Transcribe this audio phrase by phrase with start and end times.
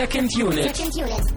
[0.00, 0.74] Second Unit.
[0.74, 1.34] Second Unit.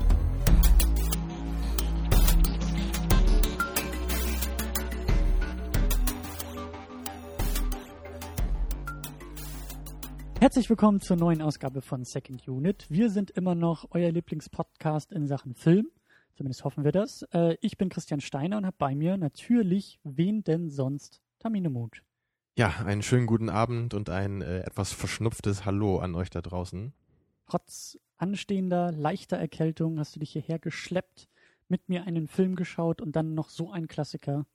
[10.39, 12.85] Herzlich willkommen zur neuen Ausgabe von Second Unit.
[12.89, 15.91] Wir sind immer noch euer Lieblingspodcast in Sachen Film.
[16.37, 17.23] Zumindest hoffen wir das.
[17.33, 22.01] Äh, ich bin Christian Steiner und habe bei mir natürlich, wen denn sonst, Tamine Mut.
[22.57, 26.93] Ja, einen schönen guten Abend und ein äh, etwas verschnupftes Hallo an euch da draußen.
[27.45, 31.27] Trotz anstehender, leichter Erkältung hast du dich hierher geschleppt,
[31.67, 34.45] mit mir einen Film geschaut und dann noch so ein Klassiker,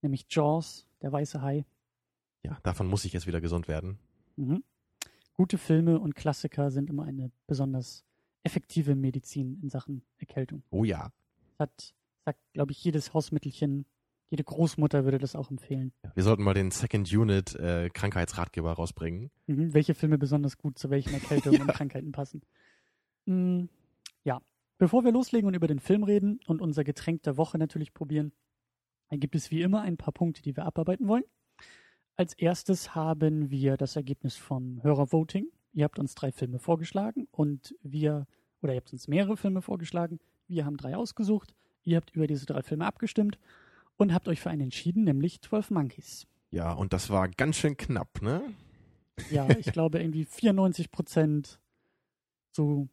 [0.00, 1.66] nämlich Jaws, der weiße Hai.
[2.42, 3.98] Ja, davon muss ich jetzt wieder gesund werden.
[4.36, 4.64] Mhm.
[5.34, 8.04] Gute Filme und Klassiker sind immer eine besonders
[8.42, 10.62] effektive Medizin in Sachen Erkältung.
[10.70, 11.12] Oh ja.
[11.58, 13.84] Das hat, sagt, glaube ich, jedes Hausmittelchen,
[14.30, 15.92] jede Großmutter würde das auch empfehlen.
[16.04, 16.12] ja.
[16.14, 19.30] Wir sollten mal den Second Unit äh, Krankheitsratgeber rausbringen.
[19.46, 19.74] Mhm.
[19.74, 22.40] Welche Filme besonders gut zu welchen Erkältungen und Krankheiten passen.
[23.26, 23.64] Mm,
[24.24, 24.40] ja,
[24.78, 28.32] bevor wir loslegen und über den Film reden und unser Getränk der Woche natürlich probieren,
[29.10, 31.24] gibt es wie immer ein paar Punkte, die wir abarbeiten wollen.
[32.16, 35.46] Als erstes haben wir das Ergebnis vom Hörervoting.
[35.72, 38.26] Ihr habt uns drei Filme vorgeschlagen und wir,
[38.62, 40.20] oder ihr habt uns mehrere Filme vorgeschlagen.
[40.46, 41.54] Wir haben drei ausgesucht.
[41.82, 43.38] Ihr habt über diese drei Filme abgestimmt
[43.96, 46.26] und habt euch für einen entschieden, nämlich 12 Monkeys.
[46.50, 48.42] Ja, und das war ganz schön knapp, ne?
[49.30, 51.58] Ja, ich glaube irgendwie 94 Prozent
[52.52, 52.88] zu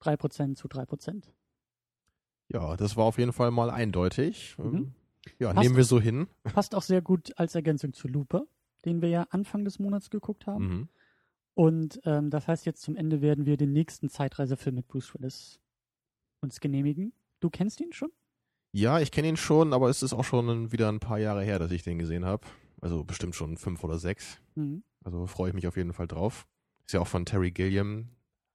[0.00, 1.32] 3 Prozent zu 3 Prozent.
[2.48, 4.56] Ja, das war auf jeden Fall mal eindeutig.
[4.58, 4.64] Mhm.
[4.64, 4.94] Ähm,
[5.38, 5.62] Ja, Passt.
[5.62, 6.26] nehmen wir so hin.
[6.54, 8.46] Passt auch sehr gut als Ergänzung zu Looper,
[8.84, 10.66] den wir ja Anfang des Monats geguckt haben.
[10.68, 10.88] Mhm.
[11.54, 15.60] Und ähm, das heißt, jetzt zum Ende werden wir den nächsten Zeitreisefilm mit Bruce Willis
[16.40, 17.12] uns genehmigen.
[17.40, 18.10] Du kennst ihn schon?
[18.72, 21.58] Ja, ich kenne ihn schon, aber es ist auch schon wieder ein paar Jahre her,
[21.58, 22.46] dass ich den gesehen habe.
[22.80, 24.38] Also bestimmt schon fünf oder sechs.
[24.54, 24.84] Mhm.
[25.02, 26.46] Also freue ich mich auf jeden Fall drauf.
[26.86, 28.08] Ist ja auch von Terry Gilliam,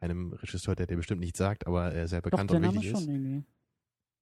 [0.03, 2.91] einem Regisseur, der dir bestimmt nichts sagt, aber äh, sehr Doch, bekannt der und wichtig
[2.91, 3.07] ist.
[3.07, 3.43] irgendwie.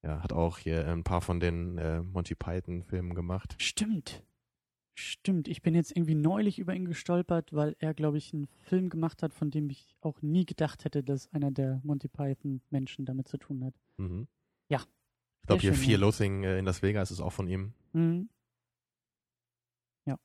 [0.04, 3.54] Ja, hat auch hier ein paar von den äh, Monty Python-Filmen gemacht.
[3.58, 4.24] Stimmt.
[4.94, 5.48] Stimmt.
[5.48, 9.22] Ich bin jetzt irgendwie neulich über ihn gestolpert, weil er, glaube ich, einen Film gemacht
[9.22, 13.38] hat, von dem ich auch nie gedacht hätte, dass einer der Monty Python-Menschen damit zu
[13.38, 13.74] tun hat.
[13.96, 14.26] Mhm.
[14.68, 14.80] Ja.
[15.42, 16.06] Ich glaube, hier schön, Fear ja.
[16.06, 17.72] Loathing äh, in Las Vegas ist auch von ihm.
[17.92, 18.28] Mhm.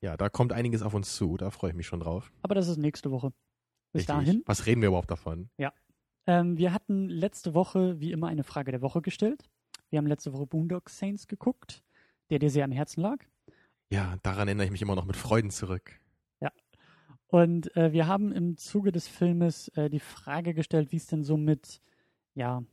[0.01, 1.37] Ja, da kommt einiges auf uns zu.
[1.37, 2.31] Da freue ich mich schon drauf.
[2.41, 3.31] Aber das ist nächste Woche.
[3.97, 4.25] Bis Richtig.
[4.27, 4.43] dahin.
[4.45, 5.49] Was reden wir überhaupt davon?
[6.25, 9.43] Ähm, wir hatten letzte Woche wie immer eine Frage der Woche gestellt.
[9.89, 11.83] Wir haben letzte Woche Boondock Saints geguckt,
[12.29, 13.17] der dir sehr am Herzen lag.
[13.89, 15.99] Ja, daran erinnere ich mich immer noch mit Freuden zurück.
[17.27, 21.23] Und äh, wir haben im Zuge des Filmes äh, die Frage gestellt, wie es denn
[21.23, 21.81] so mit,
[22.35, 22.63] ja,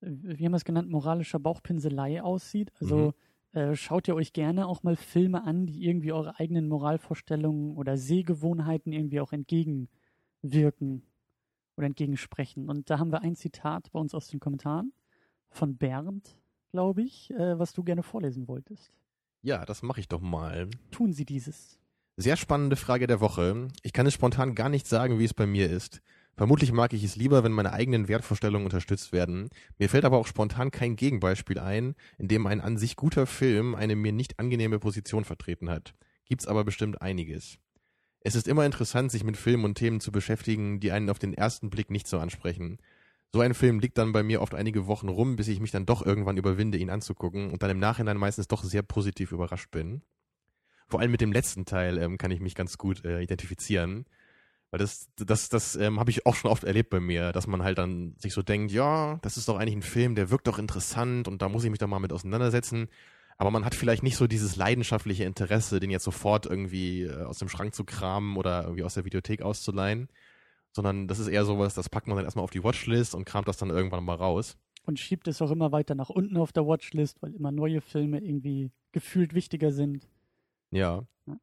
[0.00, 2.72] wie haben wir es genannt, moralischer Bauchpinselei aussieht.
[2.80, 3.12] Also
[3.52, 7.98] äh, schaut ihr euch gerne auch mal Filme an, die irgendwie eure eigenen Moralvorstellungen oder
[7.98, 9.32] Sehgewohnheiten irgendwie auch
[10.42, 11.02] entgegenwirken
[11.76, 12.68] oder entgegensprechen.
[12.68, 14.92] Und da haben wir ein Zitat bei uns aus den Kommentaren
[15.50, 16.36] von Bernd,
[16.70, 18.92] glaube ich, äh, was du gerne vorlesen wolltest.
[19.42, 20.68] Ja, das mache ich doch mal.
[20.90, 21.78] Tun Sie dieses.
[22.16, 23.68] Sehr spannende Frage der Woche.
[23.82, 26.00] Ich kann es spontan gar nicht sagen, wie es bei mir ist.
[26.34, 29.48] Vermutlich mag ich es lieber, wenn meine eigenen Wertvorstellungen unterstützt werden.
[29.78, 33.74] Mir fällt aber auch spontan kein Gegenbeispiel ein, in dem ein an sich guter Film
[33.74, 35.94] eine mir nicht angenehme Position vertreten hat.
[36.24, 37.58] Gibt's aber bestimmt einiges.
[38.20, 41.34] Es ist immer interessant, sich mit Filmen und Themen zu beschäftigen, die einen auf den
[41.34, 42.78] ersten Blick nicht so ansprechen.
[43.32, 45.86] So ein Film liegt dann bei mir oft einige Wochen rum, bis ich mich dann
[45.86, 50.02] doch irgendwann überwinde, ihn anzugucken und dann im Nachhinein meistens doch sehr positiv überrascht bin.
[50.88, 54.06] Vor allem mit dem letzten Teil ähm, kann ich mich ganz gut äh, identifizieren.
[54.70, 57.62] Weil das, das, das ähm, habe ich auch schon oft erlebt bei mir, dass man
[57.62, 60.58] halt dann sich so denkt, ja, das ist doch eigentlich ein Film, der wirkt doch
[60.58, 62.88] interessant und da muss ich mich doch mal mit auseinandersetzen.
[63.38, 67.38] Aber man hat vielleicht nicht so dieses leidenschaftliche Interesse, den jetzt sofort irgendwie äh, aus
[67.38, 70.08] dem Schrank zu kramen oder irgendwie aus der Videothek auszuleihen.
[70.72, 73.48] Sondern das ist eher sowas, das packt man dann erstmal auf die Watchlist und kramt
[73.48, 74.56] das dann irgendwann mal raus.
[74.84, 78.20] und schiebt es auch immer weiter nach unten auf der Watchlist, weil immer neue Filme
[78.20, 80.08] irgendwie gefühlt wichtiger sind.
[80.70, 81.06] Ja.
[81.26, 81.36] Ja.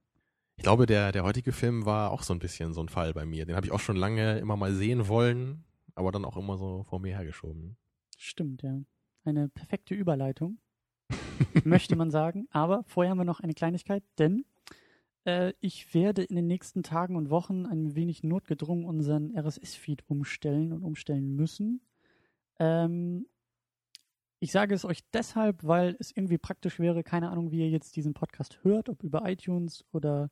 [0.56, 3.26] Ich glaube, der, der heutige Film war auch so ein bisschen so ein Fall bei
[3.26, 3.46] mir.
[3.46, 5.64] Den habe ich auch schon lange immer mal sehen wollen,
[5.96, 7.76] aber dann auch immer so vor mir hergeschoben.
[8.18, 8.82] Stimmt, ja.
[9.26, 10.60] Eine perfekte Überleitung,
[11.64, 12.48] möchte man sagen.
[12.52, 14.46] Aber vorher haben wir noch eine Kleinigkeit, denn
[15.26, 20.72] äh, ich werde in den nächsten Tagen und Wochen ein wenig notgedrungen unseren RSS-Feed umstellen
[20.72, 21.82] und umstellen müssen.
[22.60, 23.26] Ähm,
[24.40, 27.96] ich sage es euch deshalb, weil es irgendwie praktisch wäre, keine Ahnung, wie ihr jetzt
[27.96, 30.30] diesen Podcast hört, ob über iTunes oder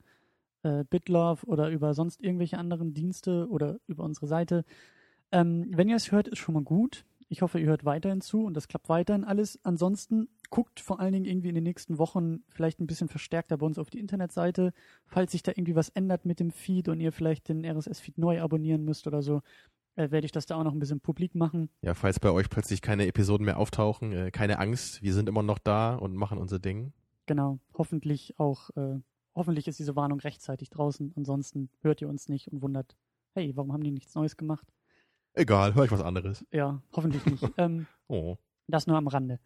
[0.63, 4.66] äh, BitLove oder über sonst irgendwelche anderen Dienste oder über unsere Seite.
[5.31, 7.06] Ähm, wenn ihr es hört, ist schon mal gut.
[7.30, 9.57] Ich hoffe, ihr hört weiterhin zu und das klappt weiterhin alles.
[9.63, 13.65] Ansonsten guckt vor allen Dingen irgendwie in den nächsten Wochen vielleicht ein bisschen verstärkter bei
[13.65, 14.74] uns auf die Internetseite.
[15.07, 18.39] Falls sich da irgendwie was ändert mit dem Feed und ihr vielleicht den RSS-Feed neu
[18.42, 19.42] abonnieren müsst oder so,
[19.95, 21.69] äh, werde ich das da auch noch ein bisschen publik machen.
[21.81, 25.42] Ja, falls bei euch plötzlich keine Episoden mehr auftauchen, äh, keine Angst, wir sind immer
[25.44, 26.94] noch da und machen unser Ding.
[27.25, 27.59] Genau.
[27.74, 29.00] Hoffentlich auch, äh,
[29.36, 31.13] hoffentlich ist diese Warnung rechtzeitig draußen.
[31.15, 32.95] Ansonsten hört ihr uns nicht und wundert,
[33.33, 34.68] hey, warum haben die nichts Neues gemacht?
[35.33, 36.45] Egal, hör ich was anderes.
[36.51, 37.44] Ja, hoffentlich nicht.
[37.57, 38.38] ähm, Oh.
[38.68, 39.39] das nur am Rande.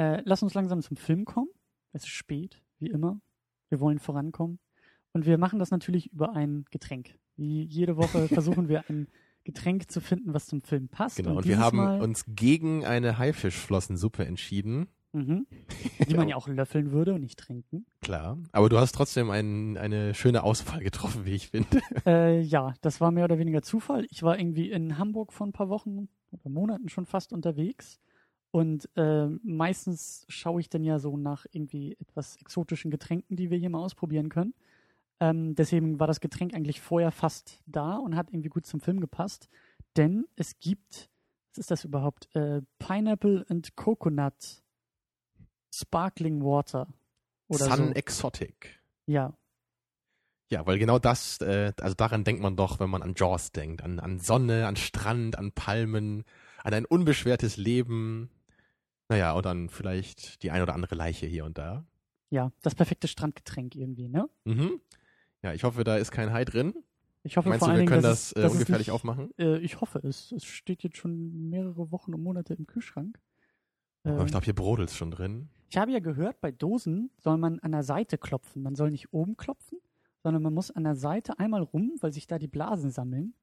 [0.00, 1.50] Äh, lass uns langsam zum Film kommen.
[1.92, 3.20] Es ist spät, wie immer.
[3.68, 4.58] Wir wollen vorankommen.
[5.12, 7.18] Und wir machen das natürlich über ein Getränk.
[7.36, 9.08] Wie jede Woche versuchen wir ein
[9.44, 11.18] Getränk zu finden, was zum Film passt.
[11.18, 14.88] Genau, und, wir dieses haben Mal, uns gegen eine Haifischflossensuppe entschieden.
[15.12, 15.46] mhm,
[16.08, 17.84] die man ja auch löffeln würde und nicht trinken.
[18.00, 18.38] Klar.
[18.52, 21.82] Aber du hast trotzdem ein, eine schöne Auswahl getroffen, wie ich finde.
[22.06, 24.06] Äh, ja, das war mehr oder weniger Zufall.
[24.08, 28.00] Ich war irgendwie in Hamburg vor ein paar Wochen oder Monaten schon fast unterwegs.
[28.52, 33.58] Und äh, meistens schaue ich dann ja so nach irgendwie etwas exotischen Getränken, die wir
[33.58, 34.54] hier mal ausprobieren können.
[35.20, 39.00] Ähm, deswegen war das Getränk eigentlich vorher fast da und hat irgendwie gut zum Film
[39.00, 39.48] gepasst.
[39.96, 41.10] Denn es gibt,
[41.50, 42.34] was ist das überhaupt?
[42.34, 44.62] Äh, Pineapple and Coconut
[45.72, 46.88] Sparkling Water.
[47.48, 47.92] Oder Sun so.
[47.92, 48.80] Exotic.
[49.06, 49.34] Ja,
[50.50, 53.82] Ja, weil genau das, äh, also daran denkt man doch, wenn man an Jaws denkt.
[53.82, 56.24] An, an Sonne, an Strand, an Palmen,
[56.64, 58.30] an ein unbeschwertes Leben.
[59.10, 61.84] Naja, und dann vielleicht die ein oder andere Leiche hier und da.
[62.30, 64.30] ja, das perfekte Strandgetränk irgendwie, ne?
[64.44, 64.80] Mhm.
[65.42, 66.72] Ja, ich hoffe, da ist kein Hai drin.
[67.22, 68.86] Ich hoffe Meinst vor du, allen wir Dingen, können dass das es, äh, es ungefährlich
[68.86, 69.30] nicht, aufmachen?
[69.38, 70.32] Äh, ich hoffe es.
[70.32, 73.20] Es steht jetzt schon mehrere Wochen und Monate im Kühlschrank.
[74.04, 75.50] Aber Ähm, ich glaube, hier brodelt's schon drin.
[75.68, 78.62] ich habe ja gehört, bei Dosen soll man an der Seite klopfen.
[78.62, 79.78] Man soll nicht oben klopfen,
[80.22, 83.34] sondern man muss an der Seite einmal rum, weil sich da die Blasen sammeln.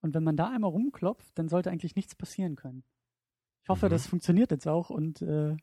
[0.00, 2.82] Und wenn man da einmal rumklopft, dann sollte eigentlich nichts passieren können.
[3.62, 3.90] Ich hoffe, Mhm.
[3.90, 5.56] das funktioniert jetzt auch und äh,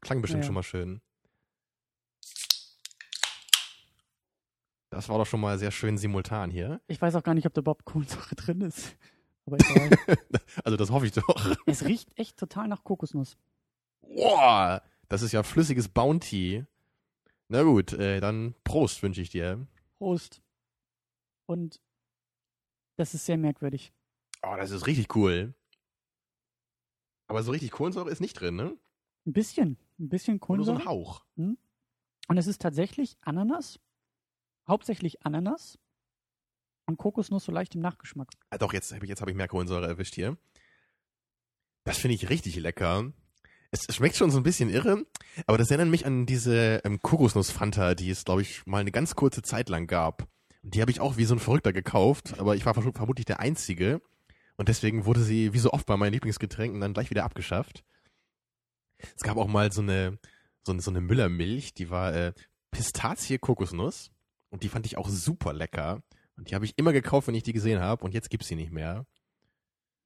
[0.00, 0.46] Klang bestimmt Ja.
[0.46, 1.00] schon mal schön.
[4.90, 6.80] Das war doch schon mal sehr schön simultan hier.
[6.86, 8.96] ich weiß auch gar nicht, ob da überhaupt Kohlensäure drin ist.
[9.46, 9.90] Aber egal.
[10.64, 11.56] Also das hoffe ich doch.
[11.66, 13.36] es riecht echt total nach Kokosnuss.
[14.02, 16.64] Boah, das ist ja flüssiges Bounty.
[17.48, 19.66] Na gut, äh, dann Prost wünsche ich dir.
[19.98, 20.40] Prost.
[21.46, 21.80] Und
[22.96, 23.92] das ist sehr merkwürdig.
[24.42, 25.54] Oh, das ist richtig cool.
[27.34, 28.76] Aber so richtig Kohlensäure ist nicht drin, ne?
[29.26, 29.76] Ein bisschen.
[29.98, 30.78] Ein bisschen Nur so Kohlensäure.
[30.78, 31.24] ein Hauch.
[31.34, 31.58] Und
[32.36, 33.80] es ist tatsächlich Ananas.
[34.68, 35.76] Hauptsächlich Ananas.
[36.86, 38.28] Und Kokosnuss so leicht im Nachgeschmack.
[38.50, 40.38] Ah, doch, jetzt habe ich, jetzt hab ich mehr Kohlensäure erwischt hier.
[41.82, 43.12] Das finde ich richtig lecker.
[43.72, 45.04] Es schmeckt schon so ein bisschen irre,
[45.48, 49.16] aber das erinnert mich an diese ähm, Kokosnuss-Fanta, die es, glaube ich, mal eine ganz
[49.16, 50.28] kurze Zeit lang gab.
[50.62, 53.40] Und die habe ich auch wie so ein Verrückter gekauft, aber ich war vermutlich der
[53.40, 54.00] Einzige.
[54.56, 57.84] Und deswegen wurde sie, wie so oft bei meinen Lieblingsgetränken, dann gleich wieder abgeschafft.
[59.16, 60.18] Es gab auch mal so eine,
[60.62, 62.32] so eine, so eine Müllermilch, die war äh,
[62.70, 64.10] Pistazie-Kokosnuss.
[64.50, 66.02] Und die fand ich auch super lecker.
[66.36, 68.04] Und die habe ich immer gekauft, wenn ich die gesehen habe.
[68.04, 69.04] Und jetzt gibt's sie nicht mehr.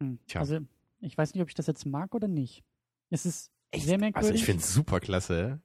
[0.03, 0.19] Hm.
[0.27, 0.41] Tja.
[0.41, 0.61] Also,
[1.01, 2.65] ich weiß nicht, ob ich das jetzt mag oder nicht.
[3.11, 4.41] Es ist sehr Also merkwürdig.
[4.41, 5.61] ich finde es super klasse.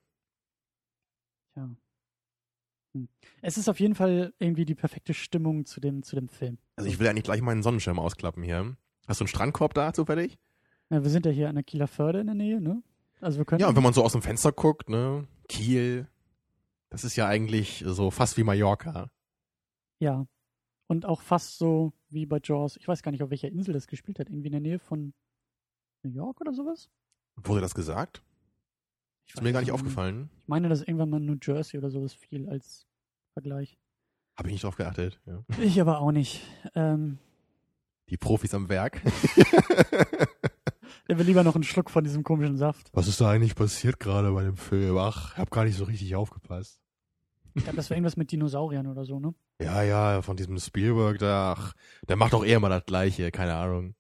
[2.94, 3.08] Hm.
[3.42, 6.58] Es ist auf jeden Fall irgendwie die perfekte Stimmung zu dem, zu dem Film.
[6.76, 8.76] Also ich will eigentlich gleich meinen Sonnenschirm ausklappen hier.
[9.08, 10.38] Hast du einen Strandkorb da zufällig?
[10.90, 12.84] Ja, wir sind ja hier an der Kieler Förde in der Nähe, ne?
[13.20, 13.62] Also wir können.
[13.62, 15.28] Ja, und wenn man so aus dem Fenster guckt, ne?
[15.48, 16.08] Kiel.
[16.90, 19.10] Das ist ja eigentlich so fast wie Mallorca.
[20.00, 20.28] Ja.
[20.88, 22.78] Und auch fast so wie bei Jaws.
[22.78, 24.30] Ich weiß gar nicht, auf welcher Insel das gespielt hat.
[24.30, 25.14] Irgendwie in der Nähe von
[26.04, 26.90] New York oder sowas?
[27.36, 28.22] Wurde das gesagt?
[29.26, 30.30] Ich Ist mir gar nicht aufgefallen.
[30.42, 32.86] Ich meine, dass irgendwann mal New Jersey oder sowas fiel als
[33.34, 33.78] Vergleich.
[34.36, 35.20] Habe ich nicht drauf geachtet.
[35.26, 35.44] Ja.
[35.60, 36.42] Ich aber auch nicht.
[36.76, 37.20] Ähm,
[38.10, 39.02] Die Profis am Werk.
[41.08, 42.90] der will lieber noch einen Schluck von diesem komischen Saft.
[42.94, 44.98] Was ist da eigentlich passiert gerade bei dem Film?
[44.98, 46.80] Ach, hab gar nicht so richtig aufgepasst.
[47.56, 49.34] Ich glaube, das war irgendwas mit Dinosauriern oder so, ne?
[49.62, 51.74] Ja, ja, von diesem Spielberg da, ach,
[52.08, 53.96] der macht doch eher mal das Gleiche, keine Ahnung.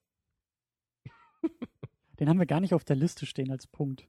[2.19, 4.07] Den haben wir gar nicht auf der Liste stehen als Punkt.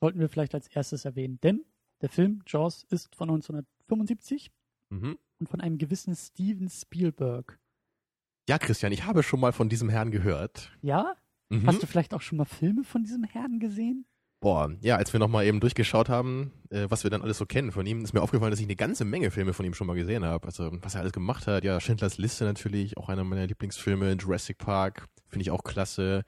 [0.00, 1.38] Sollten wir vielleicht als erstes erwähnen.
[1.42, 1.64] Denn
[2.02, 4.50] der Film Jaws ist von 1975
[4.90, 5.18] Mhm.
[5.40, 7.58] und von einem gewissen Steven Spielberg.
[8.48, 10.72] Ja, Christian, ich habe schon mal von diesem Herrn gehört.
[10.80, 11.14] Ja?
[11.50, 11.66] Mhm.
[11.66, 14.06] Hast du vielleicht auch schon mal Filme von diesem Herrn gesehen?
[14.40, 17.72] Boah, ja, als wir nochmal eben durchgeschaut haben, äh, was wir dann alles so kennen
[17.72, 19.96] von ihm, ist mir aufgefallen, dass ich eine ganze Menge Filme von ihm schon mal
[19.96, 20.46] gesehen habe.
[20.46, 21.64] Also, was er alles gemacht hat.
[21.64, 24.12] Ja, Schindlers Liste natürlich, auch einer meiner Lieblingsfilme.
[24.12, 26.24] Jurassic Park, finde ich auch klasse.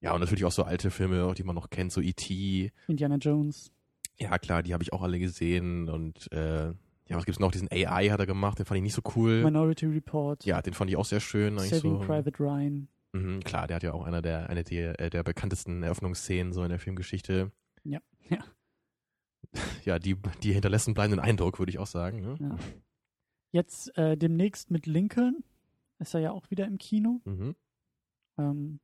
[0.00, 2.72] Ja, und natürlich auch so alte Filme, die man noch kennt, so E.T.
[2.88, 3.70] Indiana Jones.
[4.18, 5.88] Ja, klar, die habe ich auch alle gesehen.
[5.88, 7.50] Und äh, ja, was gibt's noch?
[7.50, 9.42] Diesen AI hat er gemacht, den fand ich nicht so cool.
[9.44, 10.44] Minority Report.
[10.44, 11.58] ja, den fand ich auch sehr schön.
[11.58, 11.98] Saving so.
[11.98, 12.88] Private Ryan.
[13.12, 16.62] Mhm, klar, der hat ja auch einer der, eine der, äh, der bekanntesten Eröffnungsszenen so
[16.62, 17.50] in der Filmgeschichte.
[17.84, 18.38] Ja, ja.
[19.84, 22.20] Ja, die, die hinterlassen bleibenden Eindruck, würde ich auch sagen.
[22.20, 22.36] Ne?
[22.38, 22.56] Ja.
[23.52, 25.42] Jetzt äh, demnächst mit Lincoln.
[25.98, 27.20] Ist er ja auch wieder im Kino.
[27.24, 27.56] Mhm.
[28.38, 28.80] Ähm,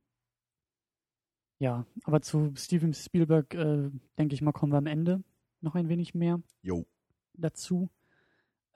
[1.59, 5.23] ja, aber zu Steven Spielberg, äh, denke ich mal, kommen wir am Ende
[5.61, 6.85] noch ein wenig mehr Jo.
[7.33, 7.89] dazu.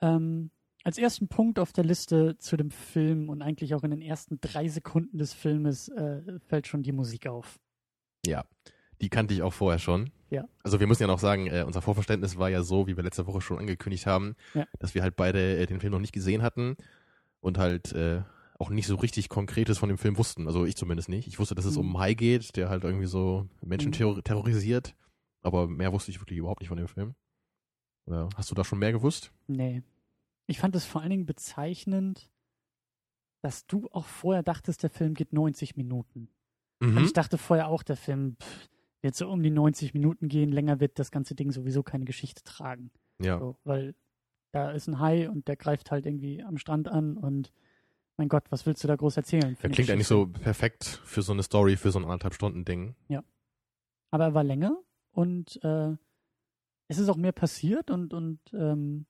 [0.00, 0.50] Ähm,
[0.84, 4.40] als ersten Punkt auf der Liste zu dem Film und eigentlich auch in den ersten
[4.40, 7.60] drei Sekunden des Filmes äh, fällt schon die Musik auf.
[8.26, 8.44] Ja,
[9.00, 10.10] die kannte ich auch vorher schon.
[10.30, 10.48] Ja.
[10.64, 13.26] Also wir müssen ja noch sagen, äh, unser Vorverständnis war ja so, wie wir letzte
[13.28, 14.66] Woche schon angekündigt haben, Ja.
[14.80, 16.76] dass wir halt beide äh, den Film noch nicht gesehen hatten
[17.40, 18.22] und halt äh,
[18.62, 20.46] auch nicht so richtig Konkretes von dem Film wussten.
[20.46, 21.26] Also ich zumindest nicht.
[21.26, 21.80] Ich wusste, dass es Mhm.
[21.80, 23.92] um einen Hai geht, der halt irgendwie so Menschen Mhm.
[23.92, 24.94] terror terrorisiert,
[25.42, 27.14] aber mehr wusste ich wirklich überhaupt nicht von dem Film.
[28.06, 29.32] Oder hast du da schon mehr gewusst?
[29.48, 29.82] Nee.
[30.46, 32.30] Ich fand es vor allen Dingen bezeichnend,
[33.42, 36.28] dass du auch vorher dachtest, der Film geht 90 Minuten.
[36.80, 37.04] Und Mhm.
[37.04, 38.68] ich dachte vorher auch, der Film pff,
[39.02, 42.42] wird so um die 90 Minuten gehen, länger wird das ganze Ding sowieso keine Geschichte
[42.44, 42.90] tragen.
[43.20, 43.38] Ja.
[43.38, 43.94] So, weil
[44.52, 47.52] da ist ein Hai und der greift halt irgendwie am Strand an und
[48.22, 49.56] mein Gott, was willst du da groß erzählen?
[49.60, 52.94] eine klingt eigentlich so perfekt für so eine Story, für so ein anderthalb Stunden Ding.
[54.12, 54.78] Aber er war länger
[55.10, 55.96] und äh,
[56.86, 59.06] es ist auch mehr passiert und, und ähm,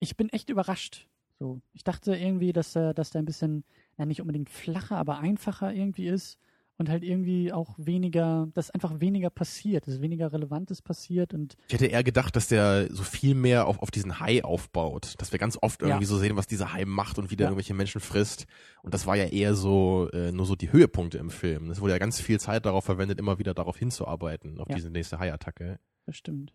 [0.00, 1.08] ich bin echt überrascht.
[1.38, 3.62] So, ich dachte irgendwie, dass er, dass der ein bisschen,
[3.96, 6.40] ja nicht unbedingt flacher, aber einfacher irgendwie ist
[6.82, 11.74] und halt irgendwie auch weniger, dass einfach weniger passiert, dass weniger Relevantes passiert und Ich
[11.74, 15.14] hätte eher gedacht, dass der so viel mehr auf, auf diesen Hai aufbaut.
[15.18, 15.88] Dass wir ganz oft Ja.
[15.88, 17.50] irgendwie so sehen, was dieser Hai macht und wie der Ja.
[17.50, 18.46] irgendwelche Menschen frisst.
[18.82, 21.70] Und das war ja eher so, äh, nur so die Höhepunkte im Film.
[21.70, 24.74] Es wurde ja ganz viel Zeit darauf verwendet, immer wieder darauf hinzuarbeiten, auf Ja.
[24.74, 25.78] diese nächste Hai-Attacke.
[26.06, 26.52] das stimmt.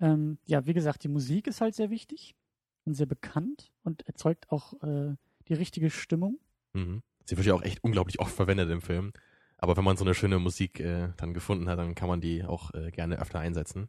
[0.00, 2.36] Ähm, ja, wie gesagt, die Musik ist halt sehr wichtig
[2.84, 5.16] und sehr bekannt und erzeugt auch äh,
[5.48, 6.38] die richtige Stimmung.
[6.72, 7.02] Mhm.
[7.24, 9.12] Sie wird ja auch echt unglaublich oft verwendet im Film.
[9.58, 12.44] Aber wenn man so eine schöne Musik äh, dann gefunden hat, dann kann man die
[12.44, 13.88] auch äh, gerne öfter einsetzen.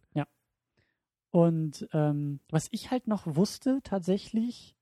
[1.32, 4.76] Und ähm, was ich halt noch wusste, tatsächlich,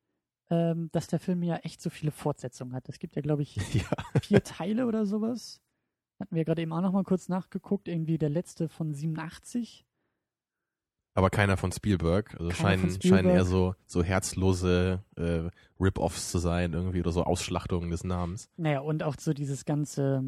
[0.49, 2.89] ähm, dass der Film ja echt so viele Fortsetzungen hat.
[2.89, 3.85] Es gibt ja, glaube ich, ja.
[4.21, 5.61] vier Teile oder sowas.
[6.19, 7.87] Hatten wir gerade eben auch noch mal kurz nachgeguckt.
[7.87, 9.85] Irgendwie der letzte von 87.
[11.13, 12.33] Aber keiner von Spielberg.
[12.39, 13.03] Also Keiner scheinen, Spielberg.
[13.03, 15.49] scheinen eher so, so herzlose äh,
[15.79, 18.49] Rip-Offs zu sein irgendwie oder so Ausschlachtungen des Namens.
[18.57, 20.23] Naja, und auch so dieses ganze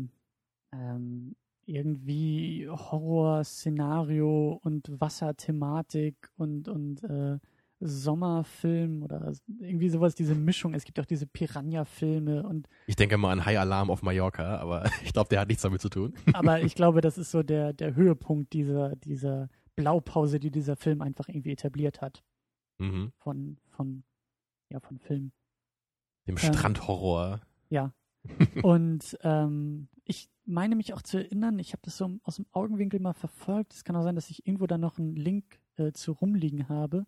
[0.73, 1.35] ähm,
[1.65, 7.39] irgendwie Horror-Szenario und Wasserthematik und, und äh,
[7.79, 10.73] Sommerfilm oder irgendwie sowas, diese Mischung.
[10.73, 14.85] Es gibt auch diese Piranha-Filme und Ich denke mal an High Alarm auf Mallorca, aber
[15.03, 16.13] ich glaube, der hat nichts damit zu tun.
[16.33, 21.01] Aber ich glaube, das ist so der, der Höhepunkt dieser, dieser Blaupause, die dieser Film
[21.01, 22.23] einfach irgendwie etabliert hat.
[22.77, 23.11] Mhm.
[23.17, 24.03] Von, von,
[24.69, 25.31] ja, von Film.
[26.27, 26.53] Dem Ähm.
[26.53, 27.41] Strandhorror.
[27.69, 27.93] Ja.
[28.63, 32.99] Und ähm, ich meine mich auch zu erinnern, ich habe das so aus dem Augenwinkel
[32.99, 33.73] mal verfolgt.
[33.73, 37.05] Es kann auch sein, dass ich irgendwo da noch einen Link äh, zu rumliegen habe,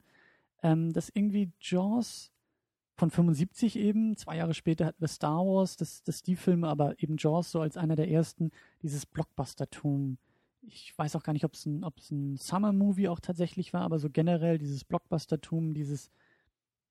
[0.64, 2.32] ähm, dass irgendwie Jaws
[2.98, 7.02] von 75 eben, zwei Jahre später hatten wir Star Wars, dass, dass die Filme, aber
[7.02, 10.18] eben Jaws so als einer der ersten, dieses Blockbustertum.
[10.68, 14.10] Ich weiß auch gar nicht, ob es ein, ein Summer-Movie auch tatsächlich war, aber so
[14.10, 16.10] generell dieses Blockbustertum, dieses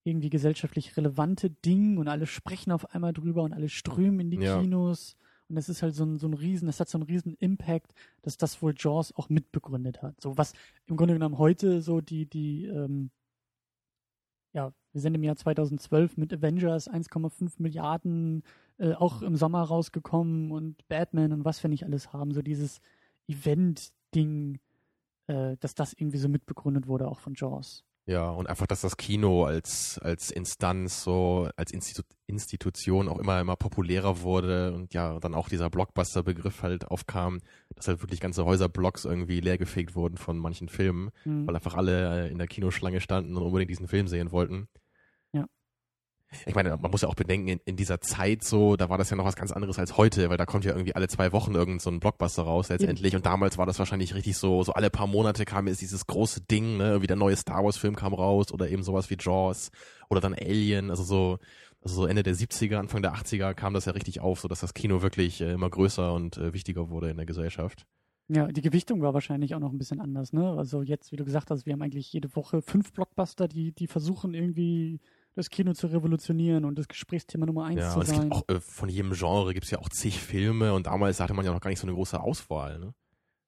[0.05, 4.39] irgendwie gesellschaftlich relevante Ding und alle sprechen auf einmal drüber und alle strömen in die
[4.39, 4.61] Ja.
[4.61, 5.17] Kinos.
[5.49, 7.95] Und es ist halt so ein, so ein riesen, das hat so einen riesen Impact,
[8.23, 10.21] dass das wohl Jaws auch mitbegründet hat.
[10.21, 10.53] So was
[10.87, 13.11] im Grunde genommen heute so die, die, ähm,
[14.53, 18.43] ja, wir sind im Jahr 2012 mit Avengers 1,5 Milliarden
[18.79, 22.33] äh, auch im Sommer rausgekommen und Batman und was wir nicht alles haben.
[22.33, 22.81] So dieses
[23.29, 24.59] Event-Ding,
[25.27, 27.85] äh, dass das irgendwie so mitbegründet wurde, auch von Jaws.
[28.07, 33.41] Ja, und einfach, dass das Kino als, als Instanz, so als Institu Institution auch immer,
[33.41, 37.41] immer populärer wurde und ja, dann auch dieser Blockbuster-Begriff halt aufkam,
[37.75, 41.47] dass halt wirklich ganze Häuserblocks irgendwie leergefegt wurden von manchen Filmen, Hm.
[41.47, 44.69] weil einfach alle in der Kinoschlange standen und unbedingt diesen Film sehen wollten.
[46.47, 49.11] Ich meine, man muss ja auch bedenken, in, in dieser Zeit so, da war das
[49.11, 51.55] ja noch was ganz anderes als heute, weil da kommt ja irgendwie alle zwei Wochen
[51.55, 54.91] irgend so ein Blockbuster raus letztendlich und damals war das wahrscheinlich richtig so, so alle
[54.91, 58.15] paar Monate kam jetzt dieses große Ding, ne, wie der neue Star Wars Film kam
[58.15, 59.71] raus oder eben sowas wie Jaws
[60.09, 61.39] oder dann Alien, also so,
[61.83, 64.61] also so Ende der 70er, Anfang der 80er kam das ja richtig auf, so dass
[64.61, 67.87] das Kino wirklich äh, immer größer und äh, wichtiger wurde in der Gesellschaft.
[68.29, 70.49] Ja, die Gewichtung war wahrscheinlich auch noch ein bisschen anders, ne?
[70.57, 73.87] Also jetzt, wie du gesagt hast, wir haben eigentlich jede Woche fünf Blockbuster, die, die
[73.87, 75.01] versuchen irgendwie
[75.35, 78.21] das Kino zu revolutionieren und das Gesprächsthema Nummer eins Ja, zu es sein.
[78.23, 81.45] gibt auch äh, von jedem Genre gibt's ja auch zig Filme und damals hatte man
[81.45, 82.79] ja noch gar nicht so eine große Auswahl.
[82.79, 82.95] Ne?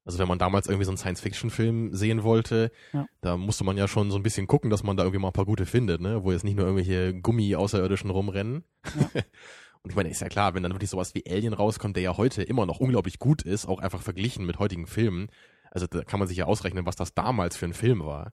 [0.05, 3.07] Also wenn man damals irgendwie so einen Science-Fiction-Film sehen wollte, Ja.
[3.21, 5.33] da musste man ja schon so ein bisschen gucken, dass man da irgendwie mal ein
[5.33, 6.23] paar gute findet, ne?
[6.25, 8.65] wo jetzt nicht nur irgendwelche Gummi-Außerirdischen rumrennen.
[8.85, 9.11] Ja.
[9.83, 12.17] und ich meine, ist ja klar, wenn dann wirklich sowas wie Alien rauskommt, der ja
[12.17, 15.29] heute immer noch unglaublich gut ist, auch einfach verglichen mit heutigen Filmen,
[15.71, 18.33] also da kann man sich ja ausrechnen, was das damals für ein Film war.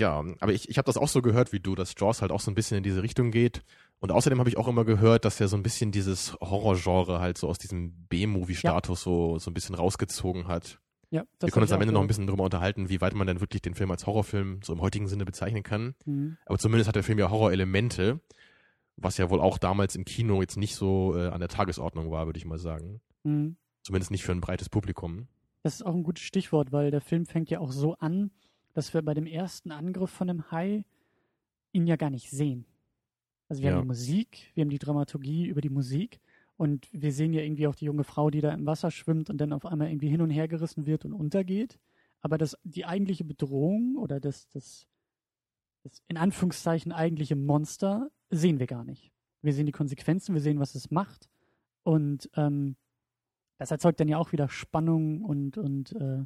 [0.00, 2.40] Ja, aber ich, ich habe das auch so gehört wie du, dass Jaws halt auch
[2.40, 3.62] so ein bisschen in diese Richtung geht.
[4.00, 7.36] Und außerdem habe ich auch immer gehört, dass er so ein bisschen dieses Horrorgenre halt
[7.36, 10.78] so aus diesem B-Movie-Status so, so ein bisschen rausgezogen hat.
[11.10, 13.40] Ja, Wir können uns am Ende noch ein bisschen drüber unterhalten, wie weit man denn
[13.40, 15.94] wirklich den Film als Horrorfilm so im heutigen Sinne bezeichnen kann.
[16.04, 16.36] Mhm.
[16.44, 18.20] Aber zumindest hat der Film ja Horrorelemente,
[18.96, 22.26] was ja wohl auch damals im Kino jetzt nicht so äh, an der Tagesordnung war,
[22.26, 23.00] würde ich mal sagen.
[23.24, 23.56] Mhm.
[23.82, 25.28] Zumindest nicht für ein breites Publikum.
[25.62, 28.30] Das ist auch ein gutes Stichwort, weil der Film fängt ja auch so an,
[28.78, 30.84] dass wir bei dem ersten Angriff von dem Hai
[31.72, 32.64] ihn ja gar nicht sehen.
[33.48, 33.74] Also wir Ja.
[33.74, 36.20] haben die Musik, wir haben die Dramaturgie über die Musik
[36.56, 39.38] und wir sehen ja irgendwie auch die junge Frau, die da im Wasser schwimmt und
[39.38, 41.80] dann auf einmal irgendwie hin und her gerissen wird und untergeht.
[42.20, 44.86] Aber das, die eigentliche Bedrohung oder das, das,
[45.82, 49.10] das in Anführungszeichen eigentliche Monster sehen wir gar nicht.
[49.42, 51.28] Wir sehen die Konsequenzen, wir sehen, was es macht
[51.82, 52.76] und ähm,
[53.56, 56.24] das erzeugt dann ja auch wieder Spannung und, und äh,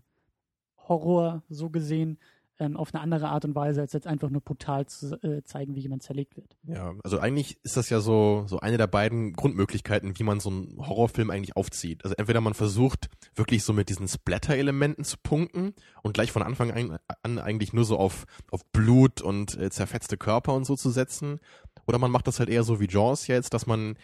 [0.88, 2.18] Horror so gesehen
[2.58, 5.74] ähm, auf eine andere Art und Weise, als jetzt einfach nur brutal zu äh, zeigen,
[5.74, 6.56] wie jemand zerlegt wird.
[6.64, 10.50] Ja, also eigentlich ist das ja so, so eine der beiden Grundmöglichkeiten, wie man so
[10.50, 12.04] einen Horrorfilm eigentlich aufzieht.
[12.04, 16.98] Also entweder man versucht wirklich so mit diesen Splatter-Elementen zu punkten und gleich von Anfang
[17.22, 21.40] an eigentlich nur so auf, auf Blut und äh, zerfetzte Körper und so zu setzen.
[21.86, 23.96] Oder man macht das halt eher so wie Jaws jetzt, dass man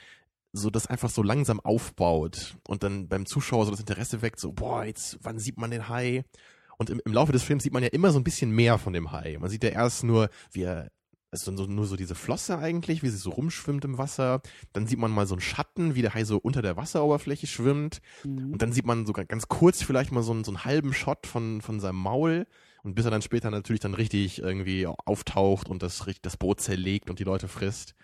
[0.52, 4.52] so das einfach so langsam aufbaut und dann beim Zuschauer so das Interesse weckt, so,
[4.52, 6.25] boah, jetzt, wann sieht man den Hai?
[6.78, 8.92] Und im, im Laufe des Films sieht man ja immer so ein bisschen mehr von
[8.92, 9.37] dem Hai.
[9.40, 10.90] Man sieht ja erst nur, wie er,
[11.30, 14.40] es ist so, nur so diese Flosse eigentlich, wie sie so rumschwimmt im Wasser.
[14.73, 18.00] Dann sieht man mal so einen Schatten, wie der Hai so unter der Wasseroberfläche schwimmt.
[18.25, 18.52] Mhm.
[18.52, 20.94] Und dann sieht man so ga- ganz kurz vielleicht mal so einen, so einen halben
[20.94, 22.47] Shot von, von seinem Maul.
[22.85, 27.11] Und bis er dann später natürlich dann richtig irgendwie auftaucht und das, das Boot zerlegt
[27.11, 27.94] und die Leute frisst.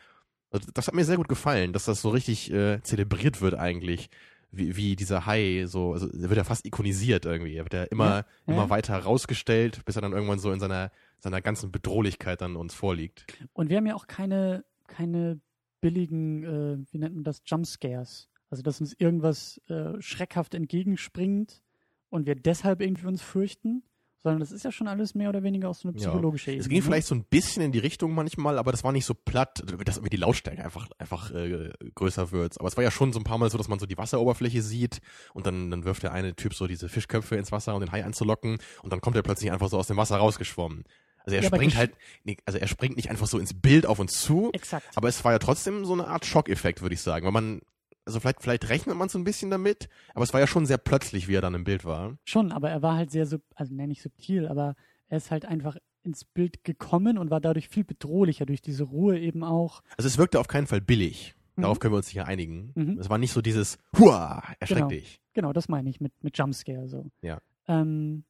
[0.50, 4.10] Also das hat mir sehr gut gefallen, dass das so richtig äh, zelebriert wird eigentlich,
[4.56, 7.56] wie, wie dieser Hai so, also er wird ja fast ikonisiert irgendwie.
[7.56, 8.52] Er wird ja immer, ja.
[8.52, 12.74] immer weiter rausgestellt, bis er dann irgendwann so in seiner, seiner ganzen Bedrohlichkeit dann uns
[12.74, 13.26] vorliegt.
[13.52, 15.40] Und wir haben ja auch keine, keine
[15.80, 18.28] billigen, äh, wie nennt man das, Jumpscares.
[18.50, 21.62] Also dass uns irgendwas äh, schreckhaft entgegenspringt
[22.08, 23.82] und wir deshalb irgendwie uns fürchten,
[24.24, 26.08] sondern das ist ja schon alles mehr oder weniger auch so eine Ja.
[26.08, 26.62] psychologische Ebene.
[26.62, 26.82] Es ging ne?
[26.82, 29.98] vielleicht so ein bisschen in die Richtung manchmal, aber das war nicht so platt, dass
[29.98, 32.58] irgendwie die Lautstärke einfach, einfach äh, größer wird.
[32.58, 34.62] Aber es war ja schon so ein paar Mal so, dass man so die Wasseroberfläche
[34.62, 35.00] sieht
[35.34, 38.02] und dann, dann wirft der eine Typ so diese Fischköpfe ins Wasser, um den Hai
[38.04, 40.84] anzulocken und dann kommt er plötzlich einfach so aus dem Wasser rausgeschwommen.
[41.26, 41.92] Also er Ja, springt halt,
[42.24, 44.86] nee, also er springt nicht einfach so ins Bild auf uns zu, Exakt.
[44.94, 47.24] aber es war ja trotzdem so eine Art Schockeffekt, würde ich sagen.
[47.24, 47.60] Weil man,
[48.06, 50.78] also vielleicht, vielleicht rechnet man so ein bisschen damit, aber es war ja schon sehr
[50.78, 52.16] plötzlich, wie er dann im Bild war.
[52.24, 54.74] Schon, aber er war halt sehr, sub also nenne ich subtil, aber
[55.08, 59.18] er ist halt einfach ins Bild gekommen und war dadurch viel bedrohlicher durch diese Ruhe
[59.18, 59.82] eben auch.
[59.96, 61.34] Also es wirkte auf keinen Fall billig.
[61.56, 61.80] Darauf Mhm.
[61.80, 62.72] können wir uns sicher einigen.
[62.74, 62.98] Mhm.
[62.98, 64.88] Es war nicht so dieses Hua, erschreck Genau.
[64.88, 65.20] dich.
[65.32, 67.06] Genau, das meine ich mit, mit Jumpscare so.
[67.22, 67.38] Ja.
[67.68, 68.24] Ähm,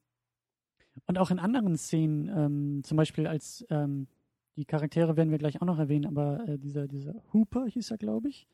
[1.07, 4.07] und auch in anderen Szenen, ähm, zum Beispiel als ähm,
[4.55, 7.97] die Charaktere werden wir gleich auch noch erwähnen, aber äh, dieser, dieser Hooper hieß er,
[7.97, 8.47] glaube ich,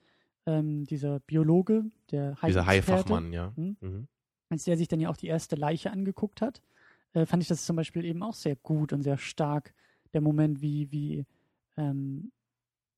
[0.45, 3.53] ähm, dieser Biologe, der Dieser Hai-Experte, Haifachmann, ja.
[3.55, 3.77] Mhm.
[3.79, 4.07] Mhm.
[4.49, 6.61] als der sich dann ja auch die erste Leiche angeguckt hat,
[7.13, 9.73] äh, fand ich das zum Beispiel eben auch sehr gut und sehr stark.
[10.13, 11.25] Der Moment, wie, wie
[11.77, 12.31] ähm,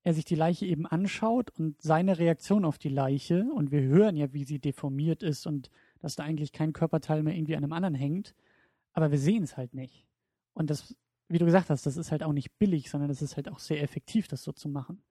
[0.03, 4.15] er sich die Leiche eben anschaut und seine Reaktion auf die Leiche, und wir hören
[4.15, 7.73] ja, wie sie deformiert ist und dass da eigentlich kein Körperteil mehr irgendwie an einem
[7.73, 8.35] anderen hängt,
[8.93, 10.05] aber wir sehen es halt nicht.
[10.53, 10.95] Und das,
[11.29, 13.59] wie du gesagt hast, das ist halt auch nicht billig, sondern das ist halt auch
[13.59, 15.01] sehr effektiv, das so zu machen.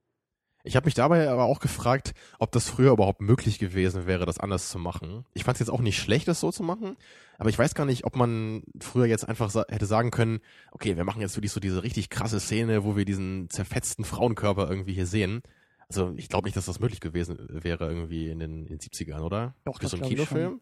[0.65, 4.39] Ich habe mich dabei aber auch gefragt, ob das früher überhaupt möglich gewesen wäre, das
[4.39, 5.25] anders zu machen.
[5.35, 6.97] Ich fand es jetzt auch nicht schlecht, das so zu machen,
[7.39, 10.97] aber ich weiß gar nicht, ob man früher jetzt einfach sa hätte sagen können, okay,
[10.97, 14.95] wir machen jetzt wirklich so diese richtig krasse Szene, wo wir diesen zerfetzten Frauenkörper irgendwie
[14.95, 15.43] hier sehen.
[15.89, 19.21] Also ich glaube nicht, dass das möglich gewesen wäre irgendwie in den, in den 70ern,
[19.21, 19.55] oder?
[19.65, 20.09] Doch, Für das so einen.
[20.09, 20.61] Kinofilm?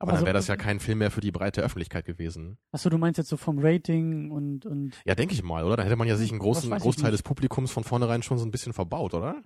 [0.00, 2.56] Aber Also- dann wäre das ja kein Film mehr für die breite Öffentlichkeit gewesen.
[2.72, 5.76] Achso, du meinst jetzt so vom Rating und, und Ja, denke ich mal, oder?
[5.76, 8.50] Da hätte man ja sich einen großen Großteil des Publikums von vornherein schon so ein
[8.50, 9.40] bisschen verbaut, oder?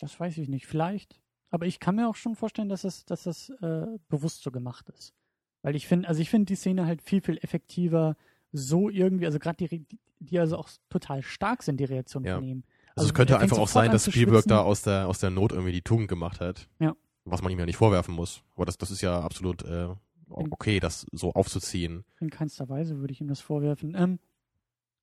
[0.00, 1.20] Das weiß ich nicht, vielleicht.
[1.50, 4.88] Aber ich kann mir auch schon vorstellen, dass das, dass das äh, bewusst so gemacht
[4.90, 5.14] ist.
[5.62, 8.16] Weil ich finde, also ich finde die Szene halt viel, viel effektiver,
[8.50, 9.86] so irgendwie, also gerade die,
[10.18, 12.34] die also auch total stark sind, die Reaktionen Ja.
[12.36, 12.64] von ihm.
[12.96, 15.52] Also, es er könnte einfach auch sein, dass Spielberg da aus der, aus der Not
[15.52, 16.68] irgendwie die Tugend gemacht hat.
[16.80, 16.94] Ja.
[17.24, 18.42] Was man ihm ja nicht vorwerfen muss.
[18.56, 19.88] Aber das, das ist ja absolut äh,
[20.28, 22.04] okay, das so aufzuziehen.
[22.20, 23.94] In keinster Weise würde ich ihm das vorwerfen.
[23.96, 24.18] Ähm,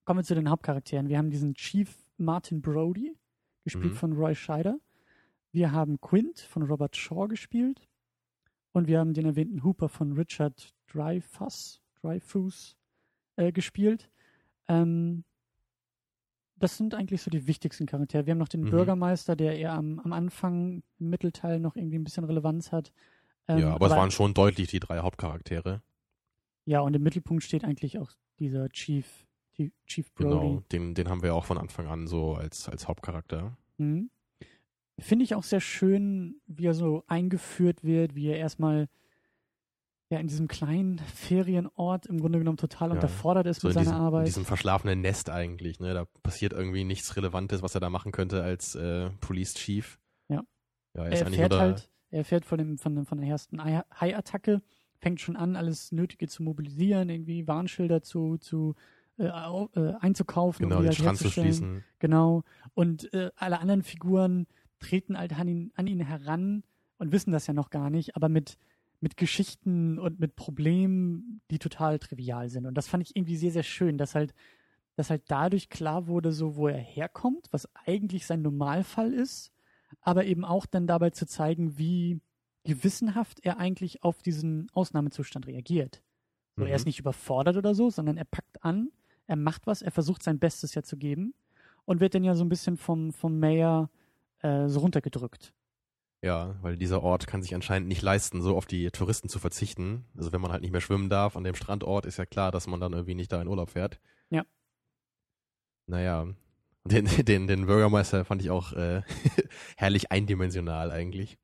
[0.04, 1.08] kommen wir zu den Hauptcharakteren.
[1.08, 3.16] Wir haben diesen Chief Martin Brody,
[3.64, 3.96] gespielt Mhm.
[3.96, 4.78] von Roy Scheider.
[5.52, 7.88] Wir haben Quint von Robert Shaw gespielt.
[8.72, 12.76] Und wir haben den erwähnten Hooper von Richard Dreyfuss, Dreyfus
[13.36, 14.10] äh, gespielt.
[14.68, 15.24] Ähm,
[16.60, 18.26] das sind eigentlich so die wichtigsten Charaktere.
[18.26, 18.70] Wir haben noch den Mhm.
[18.70, 22.92] Bürgermeister, der eher am, am Anfang, im Mittelteil noch irgendwie ein bisschen Relevanz hat.
[23.48, 25.82] Ähm, ja, aber, es waren schon deutlich die drei Hauptcharaktere.
[26.66, 30.30] Ja, und im Mittelpunkt steht eigentlich auch dieser Chief Chief, Chief Brody.
[30.48, 33.56] Genau, den, den haben wir auch von Anfang an so als, als Hauptcharakter.
[33.78, 34.10] Mhm.
[34.98, 38.88] Finde ich auch sehr schön, wie er so eingeführt wird, wie er erstmal
[40.10, 43.84] ja in diesem kleinen Ferienort im Grunde genommen total Ja, unterfordert ist So mit in
[43.84, 44.26] seiner diesem, in Arbeit.
[44.26, 45.94] diesem verschlafenen Nest eigentlich, ne?
[45.94, 49.98] Da passiert irgendwie nichts Relevantes, was er da machen könnte als äh, Police Chief.
[50.28, 50.42] Ja.
[50.94, 53.84] Ja, er er da, halt, er erfährt von, dem, von, dem, von der ersten Hai-
[53.94, 54.62] Hai-Attacke,
[54.98, 58.74] fängt schon an, alles Nötige zu mobilisieren, irgendwie Warnschilder zu, zu
[59.18, 61.84] äh, äh, einzukaufen, genau, um die den halt Strand zu schließen.
[62.00, 62.42] Genau.
[62.74, 64.46] Und äh, alle anderen Figuren
[64.80, 66.64] treten halt an ihn, an ihn heran
[66.98, 68.58] und wissen das ja noch gar nicht, aber mit,
[69.00, 72.66] mit Geschichten und mit Problemen, die total trivial sind.
[72.66, 74.34] Und das fand ich irgendwie sehr, sehr schön, dass halt,
[74.96, 79.52] dass halt dadurch klar wurde, so wo er herkommt, was eigentlich sein Normalfall ist,
[80.02, 82.20] aber eben auch dann dabei zu zeigen, wie
[82.64, 86.02] gewissenhaft er eigentlich auf diesen Ausnahmezustand reagiert.
[86.56, 86.76] So, Er Mhm.
[86.76, 88.90] ist nicht überfordert oder so, sondern er packt an,
[89.26, 91.34] er macht was, er versucht sein Bestes ja zu geben
[91.86, 93.90] und wird dann ja so ein bisschen vom, vom Mayor
[94.40, 95.54] äh, so runtergedrückt.
[96.22, 100.04] Ja, weil dieser Ort kann sich anscheinend nicht leisten, so auf die Touristen zu verzichten.
[100.16, 102.66] Also wenn man halt nicht mehr schwimmen darf an dem Strandort, ist ja klar, dass
[102.66, 104.00] man dann irgendwie nicht da in Urlaub fährt.
[104.28, 104.44] Ja.
[105.86, 106.26] Naja,
[106.84, 109.02] den, den, den Bürgermeister fand ich auch äh,
[109.76, 111.38] herrlich eindimensional eigentlich.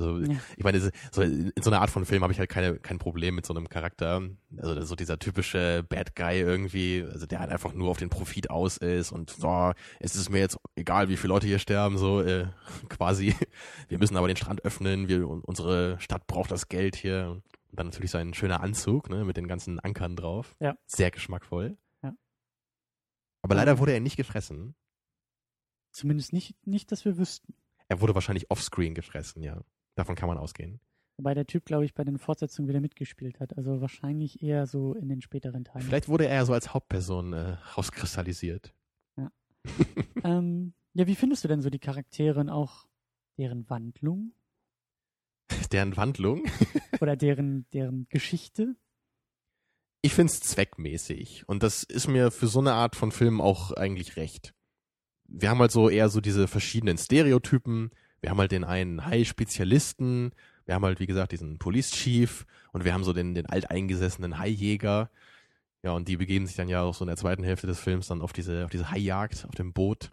[0.00, 0.38] Also Ja.
[0.56, 0.80] ich meine,
[1.12, 3.52] so, in so einer Art von Film habe ich halt keine, kein Problem mit so
[3.54, 4.22] einem Charakter.
[4.56, 8.48] Also so dieser typische Bad Guy irgendwie, also der halt einfach nur auf den Profit
[8.48, 12.22] aus ist und so, es ist mir jetzt egal, wie viele Leute hier sterben, so
[12.22, 12.46] äh,
[12.88, 13.34] quasi.
[13.88, 17.30] Wir müssen aber den Strand öffnen, wir, un- unsere Stadt braucht das Geld hier.
[17.70, 20.56] Und dann natürlich sein schöner Anzug, ne, mit den ganzen Ankern drauf.
[20.60, 20.76] Ja.
[20.86, 21.76] Sehr geschmackvoll.
[22.02, 22.14] Ja.
[23.42, 24.74] Aber leider wurde er nicht gefressen.
[25.92, 27.54] Zumindest nicht, nicht, dass wir wüssten.
[27.88, 29.60] Er wurde wahrscheinlich offscreen gefressen, ja.
[29.96, 30.80] Davon kann man ausgehen.
[31.16, 33.56] Wobei der Typ, glaube ich, bei den Fortsetzungen wieder mitgespielt hat.
[33.56, 35.84] Also wahrscheinlich eher so in den späteren Teilen.
[35.84, 38.74] Vielleicht wurde er ja so als Hauptperson äh, rauskristallisiert.
[40.24, 42.86] Ähm, ja, wie findest du denn so die Charaktere und auch
[43.36, 44.32] deren Wandlung
[45.72, 46.44] Deren Wandlung.
[47.00, 48.76] oder deren, deren Geschichte?
[50.02, 51.48] Ich find's zweckmäßig.
[51.48, 54.54] Und das ist mir für so eine Art von Film auch eigentlich recht.
[55.28, 57.90] Wir haben halt so eher so diese verschiedenen Stereotypen.
[58.20, 60.32] Wir haben halt den einen Hai-Spezialisten.
[60.66, 62.46] Wir haben halt, wie gesagt, diesen Police Chief.
[62.72, 65.10] Und wir haben so den, den alteingesessenen Haijäger.
[65.82, 68.08] Ja, und die begeben sich dann ja auch so in der zweiten Hälfte des Films
[68.08, 70.12] dann auf diese, auf diese Haijagd auf dem Boot.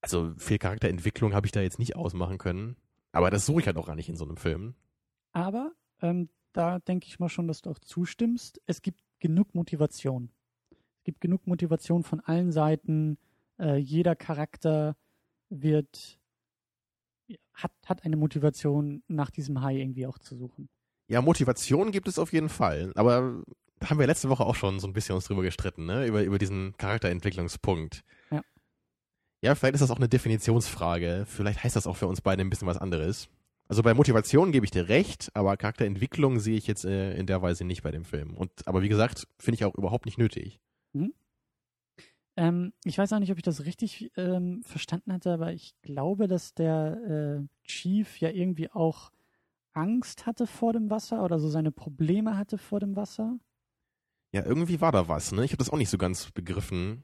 [0.00, 2.76] Also viel Charakterentwicklung habe ich da jetzt nicht ausmachen können.
[3.12, 4.74] Aber das suche ich halt auch gar nicht in so einem Film.
[5.32, 8.60] Aber ähm, da denke ich mal schon, dass du auch zustimmst.
[8.66, 10.30] Es gibt genug Motivation.
[10.70, 13.18] Es gibt genug Motivation von allen Seiten.
[13.58, 14.96] Äh, jeder Charakter
[15.50, 16.15] wird
[17.56, 20.68] hat, hat eine Motivation, nach diesem Hai irgendwie auch zu suchen.
[21.08, 22.92] Ja, Motivation gibt es auf jeden Fall.
[22.94, 23.42] Aber
[23.78, 26.06] da haben wir letzte Woche auch schon so ein bisschen uns drüber gestritten, ne?
[26.06, 28.02] Über, über diesen Charakterentwicklungspunkt.
[28.30, 28.42] Ja.
[29.42, 31.24] Ja, vielleicht ist das auch eine Definitionsfrage.
[31.26, 33.28] Vielleicht heißt das auch für uns beide ein bisschen was anderes.
[33.68, 37.42] Also bei Motivation gebe ich dir recht, aber Charakterentwicklung sehe ich jetzt äh, in der
[37.42, 38.34] Weise nicht bei dem Film.
[38.34, 40.60] Und aber wie gesagt, finde ich auch überhaupt nicht nötig.
[42.36, 46.28] Ähm, ich weiß auch nicht, ob ich das richtig ähm, verstanden hatte, aber ich glaube,
[46.28, 49.10] dass der äh, Chief ja irgendwie auch
[49.72, 53.38] Angst hatte vor dem Wasser oder so seine Probleme hatte vor dem Wasser.
[54.32, 55.44] Ja, irgendwie war da was, ne?
[55.44, 57.02] Ich habe das auch nicht so ganz begriffen.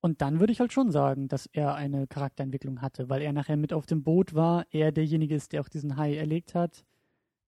[0.00, 3.56] Und dann würde ich halt schon sagen, dass er eine Charakterentwicklung hatte, weil er nachher
[3.56, 6.84] mit auf dem Boot war, er derjenige ist, der auch diesen Hai erlegt hat.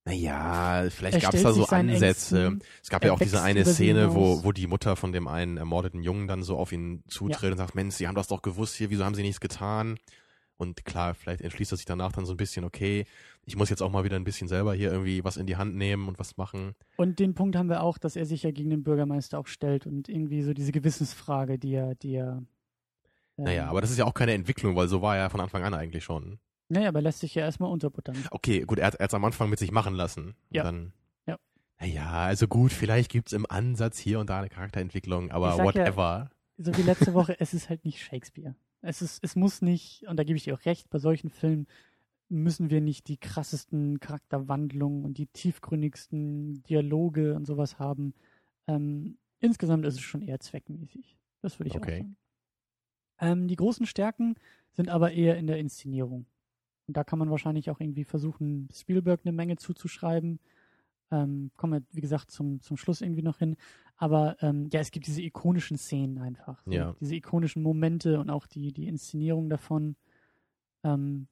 [0.07, 2.47] Naja, vielleicht gab es da so Ansätze.
[2.47, 2.69] Ängsten.
[2.83, 6.03] Es gab ja auch diese eine Szene, wo, wo die Mutter von dem einen ermordeten
[6.03, 8.91] Jungen dann so auf ihn zutritt und sagt, Mensch, Sie haben das doch gewusst hier,
[8.91, 9.99] wieso haben Sie nichts getan?
[10.57, 13.07] Und klar, vielleicht entschließt er sich danach dann so ein bisschen, okay,
[13.45, 15.75] ich muss jetzt auch mal wieder ein bisschen selber hier irgendwie was in die Hand
[15.75, 16.75] nehmen und was machen.
[16.97, 19.87] Und den Punkt haben wir auch, dass er sich ja gegen den Bürgermeister auch stellt
[19.87, 22.43] und irgendwie so diese Gewissensfrage, die er, die er.
[23.39, 25.65] ähm, Naja, aber das ist ja auch keine Entwicklung, weil so war er von Anfang
[25.65, 26.39] an eigentlich schon.
[26.69, 28.17] Naja, aber lässt sich ja erstmal unterbuttern.
[28.31, 30.35] Okay, gut, er hat es am Anfang mit sich machen lassen.
[30.51, 30.63] Ja.
[30.65, 30.93] Dann,
[31.27, 31.39] Ja.
[31.79, 35.65] Naja, also gut, vielleicht gibt's im Ansatz hier und da eine Charakterentwicklung, aber sag ja-
[35.65, 36.31] whatever.
[36.57, 38.55] So wie letzte Woche, es ist halt nicht Shakespeare.
[38.81, 41.67] Es ist, es muss nicht, und da gebe ich dir auch recht, bei solchen Filmen
[42.29, 48.15] müssen wir nicht die krassesten Charakterwandlungen und die tiefgründigsten Dialoge und sowas haben.
[48.67, 51.17] Ähm, insgesamt ist es schon eher zweckmäßig.
[51.43, 51.93] Das würde ich Okay.
[51.93, 52.17] auch sagen.
[53.21, 54.35] Ähm, die großen Stärken
[54.73, 56.27] sind aber eher in der Inszenierung.
[56.87, 60.41] Und da kann man wahrscheinlich auch irgendwie versuchen, Spielberg eine Menge zuzuschreiben.
[61.11, 63.57] Ähm, kommen wir, wie gesagt, zum, zum Schluss irgendwie noch hin.
[63.97, 66.63] Aber ähm, ja, es gibt diese ikonischen Szenen einfach.
[66.65, 66.97] So, Ja.
[67.01, 69.97] Diese ikonischen Momente und auch die, die Inszenierung davon.
[70.83, 71.29] Ähm,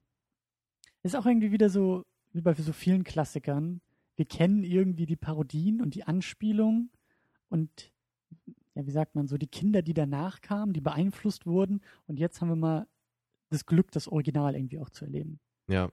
[1.03, 3.81] ist auch irgendwie wieder so, wie bei so vielen Klassikern.
[4.17, 6.91] Wir kennen irgendwie die Parodien und die Anspielungen
[7.49, 7.93] und
[8.75, 11.83] ja, wie sagt man, so die Kinder, die danach kamen, die beeinflusst wurden.
[12.07, 12.87] Und jetzt haben wir mal
[13.53, 15.39] das Glück, das Original irgendwie auch zu erleben.
[15.69, 15.91] Ja.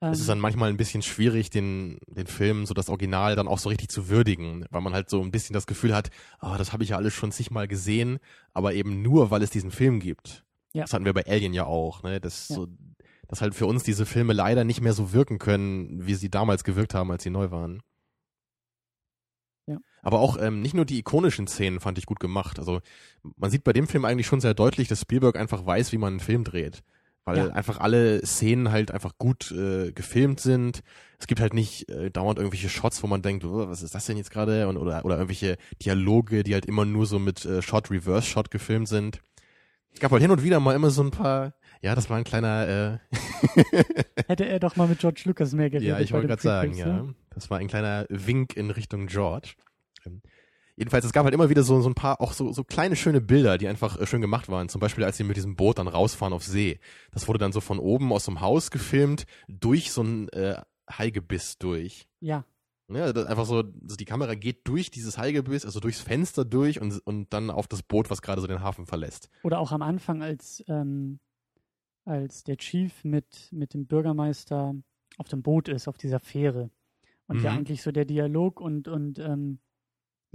[0.00, 3.48] Ähm, Es ist dann manchmal ein bisschen schwierig, den, den Film, so das Original dann
[3.48, 6.58] auch so richtig zu würdigen, weil man halt so ein bisschen das Gefühl hat, ah,
[6.58, 8.18] das habe ich ja alles schon zigmal gesehen,
[8.52, 10.44] aber eben nur, weil es diesen Film gibt.
[10.72, 10.82] Ja.
[10.82, 12.20] Das hatten wir bei Alien ja auch, ne?
[12.20, 12.56] Das Ja.
[12.56, 12.68] so,
[13.28, 16.64] dass halt für uns diese Filme leider nicht mehr so wirken können, wie sie damals
[16.64, 17.82] gewirkt haben, als sie neu waren.
[20.02, 22.58] Aber auch ähm, nicht nur die ikonischen Szenen fand ich gut gemacht.
[22.58, 22.80] Also
[23.36, 26.14] man sieht bei dem Film eigentlich schon sehr deutlich, dass Spielberg einfach weiß, wie man
[26.14, 26.82] einen Film dreht.
[27.24, 27.48] Weil Ja.
[27.50, 30.82] einfach alle Szenen halt einfach gut äh, gefilmt sind.
[31.20, 34.06] Es gibt halt nicht äh, dauernd irgendwelche Shots, wo man denkt, oh, was ist das
[34.06, 34.66] denn jetzt gerade?
[34.66, 38.50] Und oder, oder irgendwelche Dialoge, die halt immer nur so mit äh, Shot, Reverse Shot
[38.50, 39.20] gefilmt sind.
[39.94, 42.24] Es gab halt hin und wieder mal immer so ein paar, ja, das war ein
[42.24, 43.16] kleiner, äh,
[44.26, 45.88] hätte er doch mal mit George Lucas mehr geredet.
[45.88, 47.02] ja, ich wollte gerade sagen, Prequels, ja.
[47.02, 47.14] ne?
[47.30, 49.54] Das war ein kleiner Wink in Richtung George.
[50.06, 50.22] Ähm,
[50.74, 53.20] Jedenfalls, es gab halt immer wieder so, so ein paar, auch so, so kleine schöne
[53.20, 54.70] Bilder, die einfach äh, schön gemacht waren.
[54.70, 56.80] Zum Beispiel, als sie mit diesem Boot dann rausfahren auf See.
[57.12, 61.58] Das wurde dann so von oben aus dem Haus gefilmt, durch so ein äh, Haigebiss
[61.58, 62.08] durch.
[62.20, 62.46] Ja,
[62.88, 66.98] Ja, einfach so, so die Kamera geht durch dieses Haigebiss, also durchs Fenster durch und,
[67.06, 69.28] und dann auf das Boot, was gerade so den Hafen verlässt.
[69.42, 71.20] Oder auch am Anfang, als, ähm,
[72.06, 74.74] als der Chief mit, mit dem Bürgermeister
[75.18, 76.70] auf dem Boot ist, auf dieser Fähre.
[77.28, 77.58] Und ja Mhm.
[77.58, 79.58] eigentlich so der Dialog und, und ähm,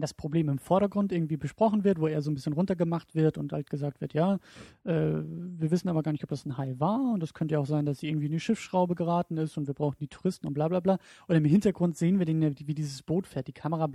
[0.02, 3.52] das Problem im Vordergrund irgendwie besprochen wird, wo er so ein bisschen runtergemacht wird und
[3.52, 4.36] halt gesagt wird, ja,
[4.84, 7.60] äh, wir wissen aber gar nicht, ob das ein Hai war und es könnte ja
[7.60, 10.46] auch sein, dass sie irgendwie in die Schiffsschraube geraten ist und wir brauchen die Touristen
[10.48, 11.00] und bla bla bla.
[11.28, 13.48] Und im Hintergrund sehen wir den, wie dieses Boot fährt.
[13.48, 13.90] Die Kamera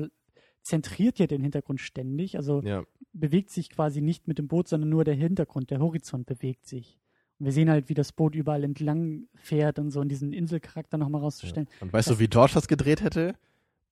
[0.63, 4.91] zentriert ja den Hintergrund ständig, also Ja, bewegt sich quasi nicht mit dem Boot, sondern
[4.91, 6.99] nur der Hintergrund, der Horizont bewegt sich.
[7.39, 10.99] Und wir sehen halt, wie das Boot überall entlang fährt und so und diesen Inselcharakter
[10.99, 11.69] nochmal rauszustellen.
[11.81, 13.35] Und weißt Das- du, wie George das gedreht hätte?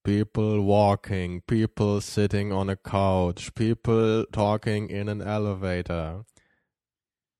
[0.02, 6.24] People walking, people sitting on a couch, people talking in an elevator.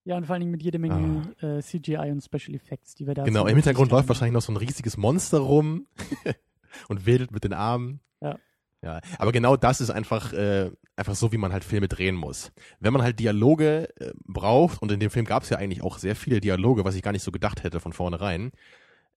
[0.04, 3.14] Ja, und vor allen Dingen mit jede Menge äh, CGI und Special Effects, die wir
[3.14, 3.24] da Ah.
[3.26, 5.86] Genau, im Hintergrund läuft wahrscheinlich noch so ein riesiges Monster rum
[6.88, 8.00] und wedelt mit den Armen.
[8.20, 8.38] Ja.
[8.82, 12.50] Ja, aber genau das ist einfach, äh, einfach so, wie man halt Filme drehen muss.
[12.78, 15.98] Wenn man halt Dialoge äh, braucht, und in dem Film gab es ja eigentlich auch
[15.98, 18.52] sehr viele Dialoge, was ich gar nicht so gedacht hätte von vornherein,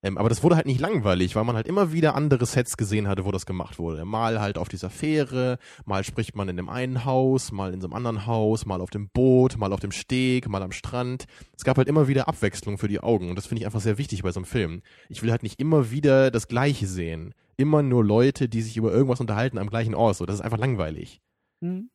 [0.04, 3.08] ähm, aber das wurde halt nicht langweilig, weil man halt immer wieder andere Sets gesehen
[3.08, 4.06] hatte, wo das gemacht wurde.
[4.06, 7.88] Mal halt auf dieser Fähre, mal spricht man in dem einen Haus, mal in so
[7.88, 11.26] einem anderen Haus, mal auf dem Boot, mal auf dem Steg, mal am Strand.
[11.56, 13.98] Es gab halt immer wieder Abwechslung für die Augen und das finde ich einfach sehr
[13.98, 14.82] wichtig bei so einem Film.
[15.10, 17.34] Ich will halt nicht immer wieder das Gleiche sehen.
[17.56, 20.18] Immer nur Leute, die sich über irgendwas unterhalten am gleichen Ort.
[20.18, 21.22] So, das ist einfach langweilig.
[21.62, 21.90] Hm?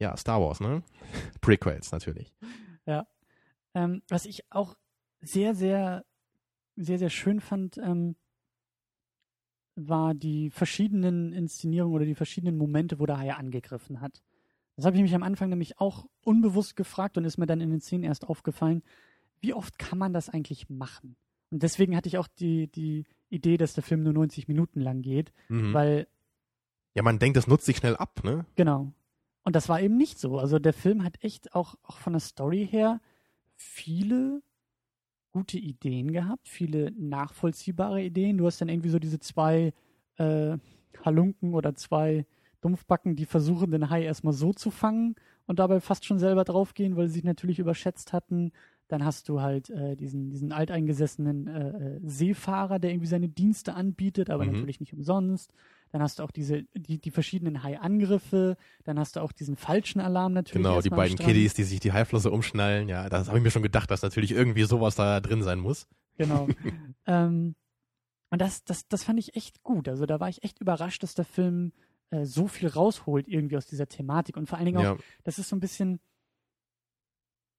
[0.00, 0.82] Ja, Star Wars, ne?
[1.40, 2.34] Prequels natürlich.
[3.74, 4.76] Ähm, was ich auch
[5.20, 6.04] sehr, sehr,
[6.76, 8.16] sehr, sehr schön fand, ähm,
[9.76, 14.22] war die verschiedenen Inszenierungen oder die verschiedenen Momente, wo der Hai angegriffen hat.
[14.76, 17.70] Das habe ich mich am Anfang nämlich auch unbewusst gefragt und ist mir dann in
[17.70, 18.82] den Szenen erst aufgefallen,
[19.40, 21.16] wie oft kann man das eigentlich machen?
[21.50, 25.02] Und deswegen hatte ich auch die, die Idee, dass der Film nur 90 Minuten lang
[25.02, 25.72] geht, Mhm.
[25.74, 26.06] weil
[26.94, 28.46] Ja, man denkt, das nutzt sich schnell ab, ne?
[28.54, 28.92] Genau.
[29.42, 30.38] Und das war eben nicht so.
[30.38, 33.00] Also der Film hat echt auch, auch von der Story her
[33.56, 34.42] viele
[35.34, 38.38] gute Ideen gehabt, viele nachvollziehbare Ideen.
[38.38, 39.72] Du hast dann irgendwie so diese zwei
[40.16, 40.56] äh,
[41.04, 42.24] Halunken oder zwei
[42.60, 45.16] Dumpfbacken, die versuchen, den Hai erstmal so zu fangen
[45.46, 48.52] und dabei fast schon selber draufgehen, weil sie sich natürlich überschätzt hatten.
[48.86, 53.74] Dann hast du halt äh, diesen, diesen alteingesessenen äh, äh, Seefahrer, der irgendwie seine Dienste
[53.74, 54.52] anbietet, aber Mhm.
[54.52, 55.52] natürlich nicht umsonst.
[55.94, 58.56] Dann hast du auch diese, die, die verschiedenen Hai-Angriffe.
[58.82, 60.66] Dann hast du auch diesen falschen Alarm natürlich.
[60.66, 61.16] Genau, die beiden.
[61.16, 62.88] Kiddies, die sich die Haiflosse umschnallen.
[62.88, 65.86] Ja, das habe ich mir schon gedacht, dass natürlich irgendwie sowas da drin sein muss.
[66.18, 66.48] Genau.
[67.06, 67.54] ähm,
[68.28, 69.88] und das, das, das fand ich echt gut.
[69.88, 71.70] Also da war ich echt überrascht, dass der Film
[72.10, 74.36] äh, so viel rausholt irgendwie aus dieser Thematik.
[74.36, 76.00] Und vor allen Dingen auch, Ja, das ist so ein bisschen,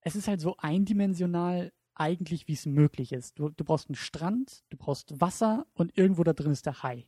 [0.02, 3.38] es ist halt so eindimensional eigentlich, wie es möglich ist.
[3.38, 7.06] Du, du brauchst einen Strand, du brauchst Wasser und irgendwo da drin ist der Hai.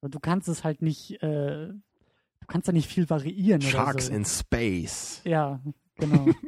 [0.00, 3.60] Und du kannst es halt nicht, äh, du kannst da nicht viel variieren.
[3.60, 4.12] Sharks so.
[4.12, 5.20] in Space.
[5.24, 5.60] Ja,
[5.96, 6.26] genau.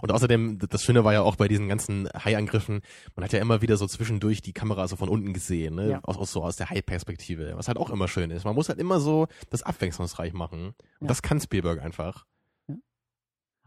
[0.00, 2.80] Und außerdem, das Schöne war ja auch bei diesen ganzen Hai-Angriffen,
[3.16, 5.90] man hat ja immer wieder so zwischendurch die Kamera so von unten gesehen, ne?
[5.90, 6.00] Ja.
[6.04, 8.44] Aus, aus so aus der Hai-Perspektive, was halt auch immer schön ist.
[8.44, 10.68] Man muss halt immer so das abwechslungsreich machen.
[10.68, 11.08] Und Ja.
[11.08, 12.24] das kann Spielberg einfach.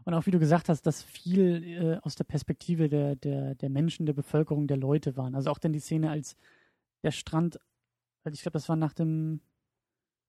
[0.04, 3.68] Und auch wie du gesagt hast, dass viel äh, aus der Perspektive der, der, der
[3.68, 5.34] Menschen, der Bevölkerung, der Leute waren.
[5.34, 6.34] Also auch dann die Szene, als
[7.02, 7.60] der Strand,
[8.28, 9.40] also ich glaube, das war nach dem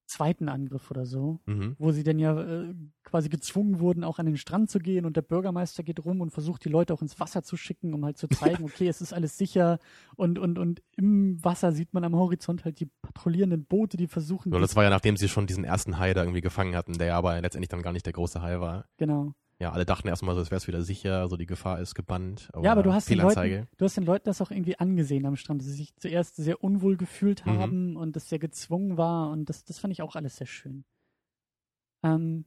[0.06, 1.76] zweiten Angriff oder so, Mhm.
[1.78, 5.16] wo sie dann ja äh, quasi gezwungen wurden, auch an den Strand zu gehen und
[5.16, 8.18] der Bürgermeister geht rum und versucht, die Leute auch ins Wasser zu schicken, um halt
[8.18, 9.78] zu zeigen, okay, es ist alles sicher
[10.16, 14.50] und, und, und im Wasser sieht man am Horizont halt die patrouillierenden Boote, die versuchen,
[14.50, 17.14] So, das war ja, nachdem sie schon diesen ersten Hai da irgendwie gefangen hatten, der
[17.14, 18.86] aber letztendlich dann gar nicht der große Hai war.
[18.96, 19.34] genau.
[19.60, 22.48] Ja, alle dachten erstmal so, es wäre wieder sicher, so die Gefahr ist gebannt.
[22.54, 23.18] Aber Ja, aber du hast, den.
[23.18, 26.36] Leuten, du hast den Leuten das auch irgendwie angesehen am Strand, dass sie sich zuerst
[26.36, 27.50] sehr unwohl gefühlt Mhm.
[27.50, 30.84] haben und das sehr gezwungen war und das, das fand ich auch alles sehr schön.
[32.02, 32.46] Ähm,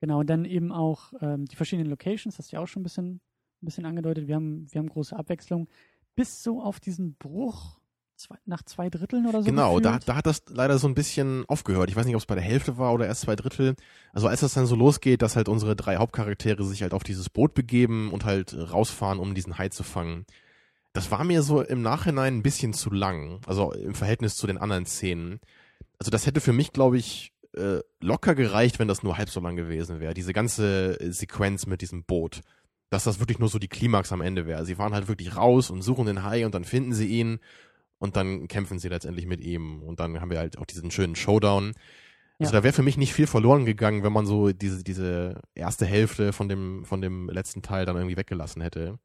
[0.00, 2.84] genau, und dann eben auch ähm, die verschiedenen Locations, hast du ja auch schon ein
[2.84, 4.26] bisschen, ein bisschen angedeutet.
[4.26, 5.68] Wir haben, wir haben große Abwechslung.
[6.16, 7.79] Bis so auf diesen Bruch
[8.20, 9.46] zwei, nach zwei Dritteln oder so.
[9.46, 10.08] Genau, da, gefühlt.
[10.08, 11.90] da hat das leider so ein bisschen aufgehört.
[11.90, 13.74] Ich weiß nicht, ob es bei der Hälfte war oder erst zwei Drittel.
[14.12, 17.30] Also als das dann so losgeht, dass halt unsere drei Hauptcharaktere sich halt auf dieses
[17.30, 20.26] Boot begeben und halt rausfahren, um diesen Hai zu fangen.
[20.92, 23.40] Das war mir so im Nachhinein ein bisschen zu lang.
[23.46, 25.40] Also im Verhältnis zu den anderen Szenen.
[25.98, 29.40] Also das hätte für mich, glaube ich, äh, locker gereicht, wenn das nur halb so
[29.40, 30.14] lang gewesen wäre.
[30.14, 32.42] Diese ganze Sequenz mit diesem Boot.
[32.90, 34.64] Dass das wirklich nur so die Klimax am Ende wäre.
[34.64, 37.38] Sie fahren halt wirklich raus und suchen den Hai und dann finden sie ihn
[38.00, 39.82] und dann kämpfen sie letztendlich mit ihm.
[39.82, 41.74] Und dann haben wir halt auch diesen schönen Showdown.
[42.40, 42.58] Also Ja.
[42.60, 46.32] da wäre für mich nicht viel verloren gegangen, wenn man so diese, diese erste Hälfte
[46.32, 48.98] von dem, von dem letzten Teil dann irgendwie weggelassen hätte.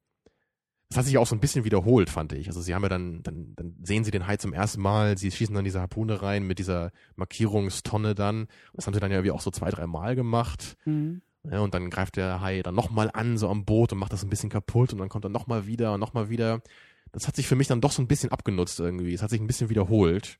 [0.89, 2.47] Das hat sich auch so ein bisschen wiederholt, fand ich.
[2.47, 5.31] Also sie haben ja dann, dann, dann sehen sie den Hai zum ersten Mal, sie
[5.31, 8.47] schießen dann diese Harpune rein mit dieser Markierungstonne dann.
[8.73, 10.77] Das haben sie dann ja irgendwie auch so zwei, drei Mal gemacht.
[10.86, 11.21] Mhm.
[11.51, 14.23] Ja, und dann greift der Hai dann nochmal an, so am Boot und macht das
[14.23, 16.62] ein bisschen kaputt und dann kommt er nochmal wieder und nochmal wieder.
[17.15, 19.13] Das hat sich für mich dann doch so ein bisschen abgenutzt irgendwie.
[19.13, 20.38] Es hat sich ein bisschen wiederholt.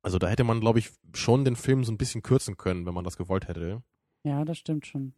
[0.00, 2.94] Also da hätte man, glaube ich, schon den Film so ein bisschen kürzen können, wenn
[2.94, 3.82] man das gewollt hätte.
[4.22, 5.12] Ja, das stimmt schon.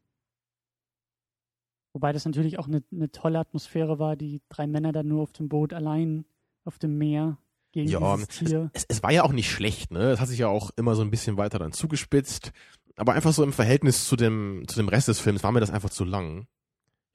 [1.93, 5.33] Wobei das natürlich auch eine, eine tolle Atmosphäre war, die drei Männer dann nur auf
[5.33, 6.25] dem Boot allein
[6.65, 7.39] auf dem Meer
[7.71, 8.71] gegen Ja, dieses Tier.
[8.73, 10.11] Es, es war ja auch nicht schlecht, ne?
[10.11, 12.51] Es hat sich ja auch immer so ein bisschen weiter dann zugespitzt.
[12.97, 15.71] Aber einfach so im Verhältnis zu dem, zu dem Rest des Films war mir das
[15.71, 16.49] einfach zu lang.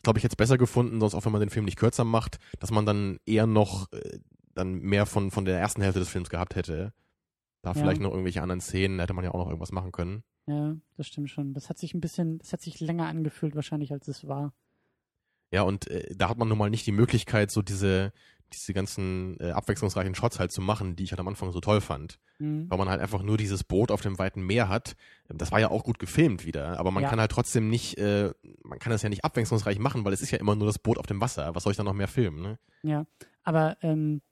[0.02, 2.04] Ich glaube, ich hätte es besser gefunden, sonst auch wenn man den Film nicht kürzer
[2.04, 4.18] macht, dass man dann eher noch äh,
[4.56, 6.92] dann mehr von, von der ersten Hälfte des Films gehabt hätte.
[7.62, 7.74] Da Ja.
[7.76, 10.24] vielleicht noch irgendwelche anderen Szenen, hätte man ja auch noch irgendwas machen können.
[10.48, 11.54] Ja, das stimmt schon.
[11.54, 14.54] Das hat sich ein bisschen, das hat sich länger angefühlt wahrscheinlich, als es war.
[15.52, 18.12] Ja, und äh, da hat man nun mal nicht die Möglichkeit, so diese,
[18.54, 21.82] diese ganzen äh, abwechslungsreichen Shots halt zu machen, die ich halt am Anfang so toll
[21.82, 22.20] fand.
[22.40, 22.66] Mhm.
[22.72, 24.96] weil man halt einfach nur dieses Boot auf dem weiten Meer hat.
[25.30, 27.10] Das war ja auch gut gefilmt wieder, aber man Ja.
[27.10, 28.32] kann halt trotzdem nicht, äh,
[28.64, 30.98] man kann das ja nicht abwechslungsreich machen, weil es ist ja immer nur das Boot
[30.98, 31.54] auf dem Wasser.
[31.54, 32.58] Was soll ich da noch mehr filmen, ne?
[32.82, 33.06] Ja,
[33.44, 34.24] aber ähm,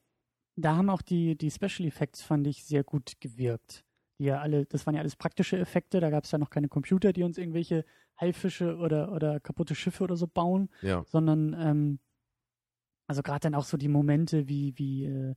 [0.56, 3.84] da haben auch die, die Special Effects, fand ich, sehr gut gewirkt.
[4.18, 6.66] Die ja alle, das waren ja alles praktische Effekte, da gab es ja noch keine
[6.68, 7.84] Computer, die uns irgendwelche
[8.20, 11.04] Haifische oder, oder kaputte Schiffe oder so bauen, Ja.
[11.06, 11.98] sondern ähm,
[13.10, 15.34] also gerade dann auch so die Momente, wie, wie äh,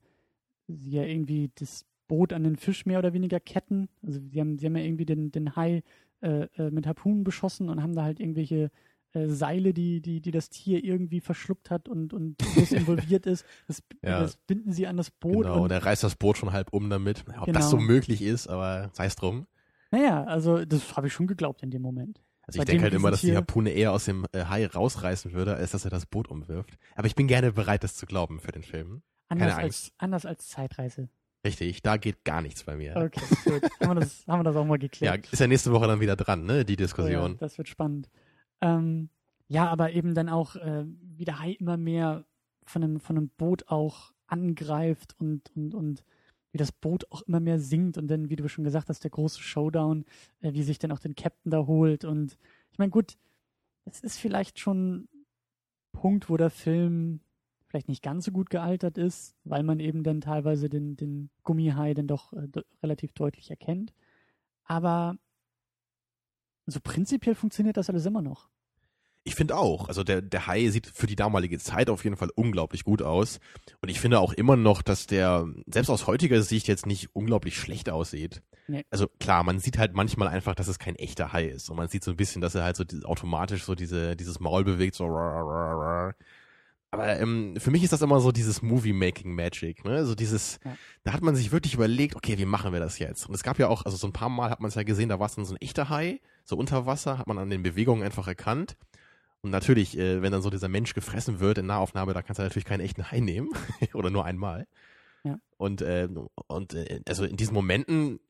[0.68, 3.88] sie ja irgendwie das Boot an den Fisch mehr oder weniger ketten.
[4.06, 5.82] Also sie haben, sie haben ja irgendwie den, den Hai
[6.22, 8.70] äh, äh, mit Harpunen beschossen und haben da halt irgendwelche
[9.12, 12.36] äh, Seile, die, die, die das Tier irgendwie verschluckt hat und, und
[12.72, 13.44] involviert ist.
[13.66, 14.20] Das, Ja.
[14.20, 15.42] das binden sie an das Boot.
[15.44, 17.24] Genau, und, der reißt das Boot schon halb um damit.
[17.38, 17.58] Ob Genau.
[17.58, 19.46] das so möglich ist, aber sei es drum.
[19.90, 22.20] naja, also das habe ich schon geglaubt in dem Moment.
[22.46, 25.54] Also ich denke halt immer, dass die Harpune eher aus dem äh, Hai rausreißen würde,
[25.56, 26.76] als dass er das Boot umwirft.
[26.94, 29.02] Aber ich bin gerne bereit, das zu glauben für den Film.
[29.28, 31.08] Anders, Keine als, anders als Zeitreise.
[31.46, 32.96] Richtig, da geht gar nichts bei mir.
[32.96, 33.62] Okay, gut.
[33.80, 35.28] haben, wir das, haben wir das auch mal Ja, geklärt.
[35.32, 37.36] ist ja nächste Woche dann wieder dran, ne, die Oh ja, Diskussion.
[37.38, 38.08] das wird spannend.
[38.60, 39.10] Ähm,
[39.48, 42.24] ja, aber eben dann auch, äh, wie der Hai immer mehr
[42.64, 46.04] von einem, von einem Boot auch angreift und, und, und
[46.54, 49.10] wie das Boot auch immer mehr sinkt und dann, wie du schon gesagt hast, der
[49.10, 50.04] große Showdown,
[50.40, 52.04] äh, wie sich dann auch den Captain da holt.
[52.04, 52.38] Und
[52.70, 53.16] ich meine, gut,
[53.86, 55.08] es ist vielleicht schon ein
[55.90, 57.18] Punkt, wo der Film
[57.66, 61.92] vielleicht nicht ganz so gut gealtert ist, weil man eben dann teilweise den, den Gummihai
[61.92, 62.46] dann doch äh,
[62.84, 63.92] relativ deutlich erkennt.
[64.62, 65.18] Aber
[66.66, 68.48] so prinzipiell funktioniert das alles immer noch.
[69.26, 69.88] Ich finde auch.
[69.88, 73.40] Also der, der Hai sieht für die damalige Zeit auf jeden Fall unglaublich gut aus.
[73.80, 77.56] Und ich finde auch immer noch, dass der, selbst aus heutiger Sicht, jetzt nicht unglaublich
[77.58, 78.42] schlecht aussieht.
[78.68, 78.84] Nee.
[78.90, 81.70] Also klar, man sieht halt manchmal einfach, dass es kein echter Hai ist.
[81.70, 84.40] Und man sieht so ein bisschen, dass er halt so die- automatisch so diese, dieses
[84.40, 85.06] Maul bewegt, so.
[86.90, 90.04] Aber ähm, für mich ist das immer so dieses Movie-Making-Magic, ne?
[90.06, 90.76] So dieses, Ja.
[91.02, 93.26] da hat man sich wirklich überlegt, okay, wie machen wir das jetzt?
[93.26, 95.08] Und es gab ja auch, also so ein paar Mal hat man es ja gesehen,
[95.08, 97.62] da war es dann so ein echter Hai, so unter Wasser, hat man an den
[97.64, 98.76] Bewegungen einfach erkannt.
[99.44, 102.42] Und natürlich, äh, wenn dann so dieser Mensch gefressen wird in Nahaufnahme, da kannst du
[102.42, 103.50] natürlich keinen echten Hai nehmen.
[103.92, 104.66] Oder nur einmal.
[105.22, 105.38] Ja.
[105.58, 106.08] Und, äh,
[106.46, 108.20] und äh, also in diesen Momenten,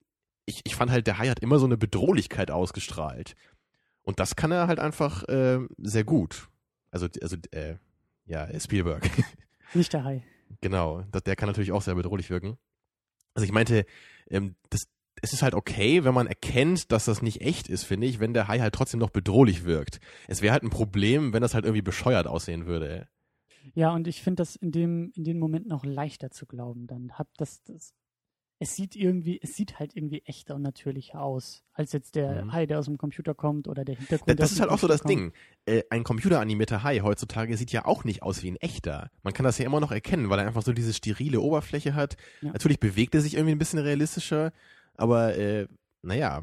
[0.45, 3.37] ich, ich fand halt, der Hai hat immer so eine Bedrohlichkeit ausgestrahlt.
[4.03, 6.49] Und das kann er halt einfach äh, sehr gut.
[6.91, 7.77] Also, also äh,
[8.27, 9.09] ja, Spielberg.
[9.73, 10.25] Nicht der Hai.
[10.63, 12.59] Genau, das, der kann natürlich auch sehr bedrohlich wirken.
[13.35, 13.87] Also ich meinte,
[14.31, 14.89] ähm, das,
[15.23, 18.35] es ist halt okay, wenn man erkennt, dass das nicht echt ist, finde ich, wenn
[18.35, 20.01] der Hai halt trotzdem noch bedrohlich wirkt.
[20.29, 23.09] Es wäre halt ein Problem, wenn das halt irgendwie bescheuert aussehen würde.
[23.75, 26.87] Ja, und ich finde das in dem, in den Momenten auch leichter zu glauben.
[26.87, 27.95] Dann hat das, das,
[28.59, 32.53] es sieht irgendwie, es sieht halt irgendwie echter und natürlicher aus, als jetzt der Mhm.
[32.53, 34.29] Hai, der aus dem Computer kommt oder der Hintergrund.
[34.29, 35.33] Da- Das ist dem halt auch so das Computer
[35.67, 35.75] Ding.
[35.79, 39.11] Äh, ein computeranimierter Hai heutzutage sieht ja auch nicht aus wie ein echter.
[39.23, 42.17] Man kann das ja immer noch erkennen, weil er einfach so diese sterile Oberfläche hat.
[42.43, 42.53] Ja.
[42.53, 44.53] Natürlich bewegt er sich irgendwie ein bisschen realistischer,
[44.97, 45.67] aber äh,
[46.03, 46.43] naja.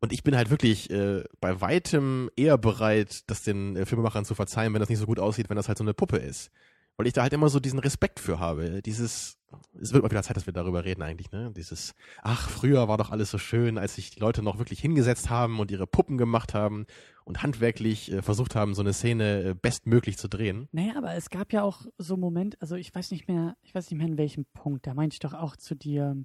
[0.00, 4.34] Und ich bin halt wirklich äh, bei weitem eher bereit, das den äh, Filmemachern zu
[4.34, 6.50] verzeihen, wenn das nicht so gut aussieht, wenn das halt so eine Puppe ist.
[6.96, 8.82] Weil ich da halt immer so diesen Respekt für habe.
[8.82, 9.38] Dieses,
[9.80, 11.52] es wird mal wieder Zeit, dass wir darüber reden eigentlich, ne?
[11.56, 15.30] Dieses, ach, früher war doch alles so schön, als sich die Leute noch wirklich hingesetzt
[15.30, 16.86] haben und ihre Puppen gemacht haben
[17.24, 20.68] und handwerklich äh, versucht haben, so eine Szene äh, bestmöglich zu drehen.
[20.72, 23.74] Naja, aber es gab ja auch so einen Moment, also ich weiß nicht mehr, ich
[23.74, 26.16] weiß nicht mehr in welchem Punkt, da meinte ich doch auch zu dir,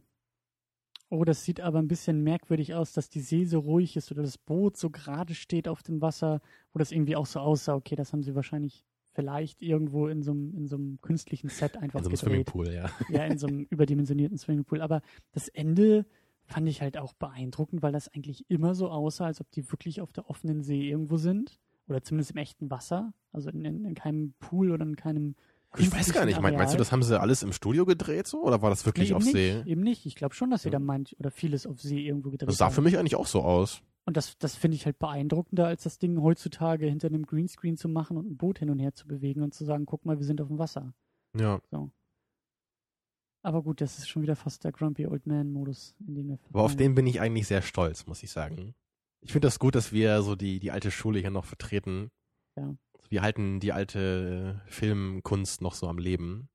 [1.13, 4.23] oh, das sieht aber ein bisschen merkwürdig aus, dass die See so ruhig ist oder
[4.23, 6.41] das Boot so gerade steht auf dem Wasser,
[6.73, 8.83] wo das irgendwie auch so aussah, okay, das haben sie wahrscheinlich
[9.13, 12.49] vielleicht irgendwo in so einem, in so einem künstlichen Set einfach In so einem gedreht.
[12.49, 12.89] Swimmingpool, ja.
[13.09, 14.81] Ja, in so einem überdimensionierten Swimmingpool.
[14.81, 15.01] Aber
[15.31, 16.05] das Ende
[16.45, 20.01] fand ich halt auch beeindruckend, weil das eigentlich immer so aussah, als ob die wirklich
[20.01, 21.59] auf der offenen See irgendwo sind.
[21.87, 23.13] Oder zumindest im echten Wasser.
[23.31, 25.35] Also in, in, in keinem Pool oder in keinem.
[25.77, 28.43] Ich weiß gar nicht, mein, meinst du, das haben sie alles im Studio gedreht so
[28.43, 29.55] oder war das wirklich nee, auf eben See?
[29.55, 30.05] Nicht, eben nicht.
[30.05, 30.73] Ich glaube schon, dass sie Ja.
[30.73, 32.73] da manch oder vieles auf See irgendwo gedreht Das sah haben.
[32.73, 33.81] für mich eigentlich auch so aus.
[34.05, 37.87] Und das, das finde ich halt beeindruckender, als das Ding heutzutage hinter einem Greenscreen zu
[37.87, 40.25] machen und ein Boot hin und her zu bewegen und zu sagen, guck mal, wir
[40.25, 40.93] sind auf dem Wasser.
[41.37, 41.59] Ja.
[43.41, 46.63] Aber gut, das ist schon wieder fast der Grumpy Old Man-Modus, in dem wir Aber
[46.63, 48.73] auf den bin ich eigentlich sehr stolz, muss ich sagen.
[49.21, 52.09] Ich finde das gut, dass wir so die, die alte Schule hier noch vertreten.
[52.57, 52.75] Ja.
[53.09, 56.49] Wir halten die alte äh, Filmkunst noch so am Leben.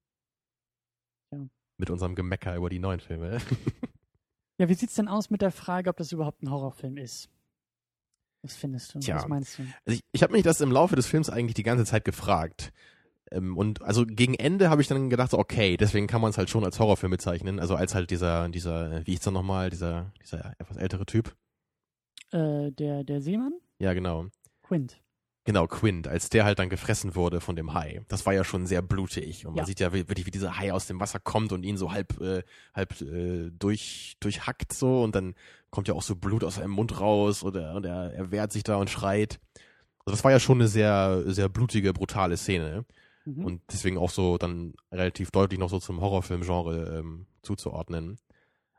[1.33, 1.47] Ja.
[1.77, 3.39] Mit unserem Gemecker über die neuen Filme.
[4.61, 7.31] Ja, wie sieht's denn aus mit der Frage, ob das überhaupt ein Horrorfilm ist?
[8.43, 8.99] Was findest du?
[8.99, 9.17] Tja.
[9.17, 9.63] Was meinst du?
[9.87, 12.73] Also ich, ich habe mich das im Laufe des Films eigentlich die ganze Zeit gefragt.
[13.31, 16.51] Ähm, und also gegen Ende habe ich dann gedacht, okay, deswegen kann man es halt
[16.51, 17.61] schon als Horrorfilm bezeichnen.
[17.61, 21.37] Also als halt dieser, dieser, wie hieß er nochmal, dieser, dieser etwas ältere Typ.
[22.33, 23.55] Äh, der, der Seemann?
[23.79, 24.27] Ja, genau.
[24.63, 25.01] Quint.
[25.49, 28.03] Genau, Quint, als der halt dann gefressen wurde von dem Hai.
[28.09, 29.47] Das war ja schon sehr blutig.
[29.47, 29.65] Und man Ja.
[29.65, 32.43] sieht ja wirklich, wie dieser Hai aus dem Wasser kommt und ihn so halb, äh,
[32.75, 35.03] halb äh, durch, durchhackt so.
[35.03, 35.35] Und dann
[35.71, 38.63] kommt ja auch so Blut aus seinem Mund raus oder und er, er wehrt sich
[38.63, 39.41] da und schreit.
[40.05, 42.85] Also das war ja schon eine sehr, sehr blutige, brutale Szene.
[43.25, 43.43] Mhm.
[43.47, 48.19] Und deswegen auch so dann relativ deutlich noch so zum Horrorfilm-Genre ähm, zuzuordnen.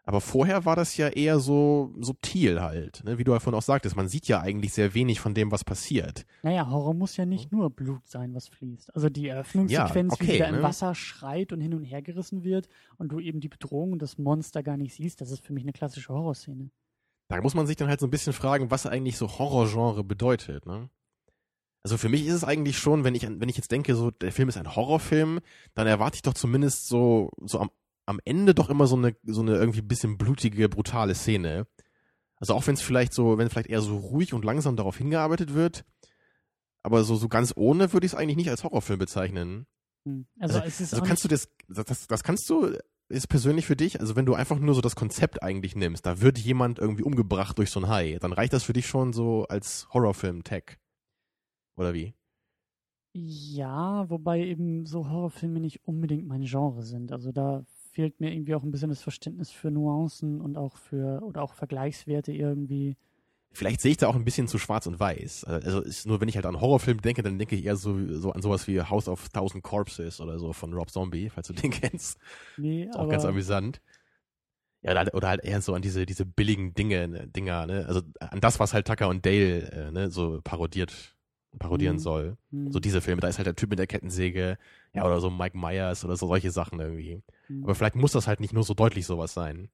[0.09, 3.19] Aber vorher war das ja eher so subtil halt, ne?
[3.19, 3.95] wie du davon auch sagtest.
[3.95, 6.25] Man sieht ja eigentlich sehr wenig von dem, was passiert.
[6.41, 8.95] Naja, Horror muss ja nicht nur Blut sein, was fließt.
[8.95, 10.63] Also die Eröffnungssequenz, Ja, okay, wie sie da im ne?
[10.63, 14.17] Wasser schreit und hin und her gerissen wird und du eben die Bedrohung und das
[14.17, 16.71] Monster gar nicht siehst, das ist für mich eine klassische Horrorszene.
[17.27, 20.65] Da muss man sich dann halt so ein bisschen fragen, was eigentlich so Horrorgenre bedeutet,
[20.65, 20.89] ne?
[21.83, 24.31] Also für mich ist es eigentlich schon, wenn ich, wenn ich jetzt denke, so der
[24.31, 25.39] Film ist ein Horrorfilm,
[25.75, 27.69] dann erwarte ich doch zumindest so, so am,
[28.09, 31.67] am Ende doch immer so eine, so eine irgendwie bisschen blutige, brutale Szene.
[32.37, 35.53] Also auch wenn es vielleicht so, wenn vielleicht eher so ruhig und langsam darauf hingearbeitet
[35.53, 35.85] wird,
[36.81, 39.67] aber so, so ganz ohne würde ich es eigentlich nicht als Horrorfilm bezeichnen.
[40.05, 40.25] Hm.
[40.39, 42.75] Also, Also- es ist Also kannst du das, das, das, das kannst du,
[43.09, 46.19] ist persönlich für dich, also wenn du einfach nur so das Konzept eigentlich nimmst, da
[46.19, 49.45] wird jemand irgendwie umgebracht durch so ein Hai, dann reicht das für dich schon so
[49.49, 50.79] als Horrorfilm-Tag.
[51.75, 52.15] Oder wie?
[53.13, 57.11] Ja, wobei eben so Horrorfilme nicht unbedingt mein Genre sind.
[57.11, 61.21] Also da fehlt mir irgendwie auch ein bisschen das Verständnis für Nuancen und auch für
[61.23, 62.97] oder auch Vergleichswerte irgendwie.
[63.51, 65.45] Vielleicht sehe ich da auch ein bisschen zu schwarz und weiß.
[65.45, 68.31] Also ist nur, wenn ich halt an Horrorfilm denke, dann denke ich eher so, so
[68.31, 71.71] an sowas wie House of Thousand Corpses oder so von Rob Zombie, falls du den
[71.71, 72.19] kennst.
[72.57, 73.81] Nee, Ist auch ganz amüsant.
[74.81, 77.85] Ja, oder halt, oder halt eher so an diese, diese billigen Dinge, ne, Dinger, ne?
[77.87, 81.17] Also an das, was halt Tucker und Dale, äh, ne, so parodiert,
[81.57, 81.99] parodieren Mhm.
[81.99, 82.37] soll.
[82.51, 84.57] hm, So diese Filme, da ist halt der Typ mit der Kettensäge,
[84.93, 87.23] ja, oder so Mike Myers oder so solche Sachen irgendwie.
[87.47, 87.63] hm.
[87.63, 89.69] Aber vielleicht muss das halt nicht nur so deutlich sowas sein.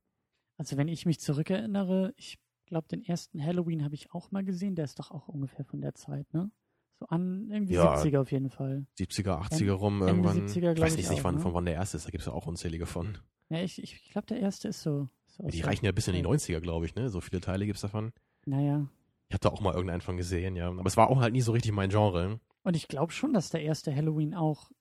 [0.57, 4.76] Also wenn ich mich zurückerinnere, ich glaube, den ersten Halloween habe ich auch mal gesehen,
[4.76, 6.49] der ist doch auch ungefähr von der Zeit, ne?
[6.97, 7.93] So an irgendwie Ja.
[7.97, 8.86] 70er auf jeden Fall.
[8.97, 10.47] 70er, 80er rum Ende irgendwann.
[10.47, 11.41] 70er ich weiß ich nicht, nicht auch, wann, ne?
[11.41, 13.17] von wann der erste ist, da gibt's ja auch unzählige von.
[13.49, 15.09] Ja, ich, ich, ich glaube, der erste ist so.
[15.28, 16.32] so Die reichen ja bis in die Zeit.
[16.32, 17.09] 90er, glaube ich, ne?
[17.09, 18.13] So viele Teile gibt's davon.
[18.45, 18.88] Naja.
[19.30, 20.67] Ich habe da auch mal irgendeinen von gesehen, ja.
[20.69, 22.39] Aber es war auch halt nie so richtig mein Genre.
[22.63, 24.71] Und ich glaube schon, dass der erste Halloween auch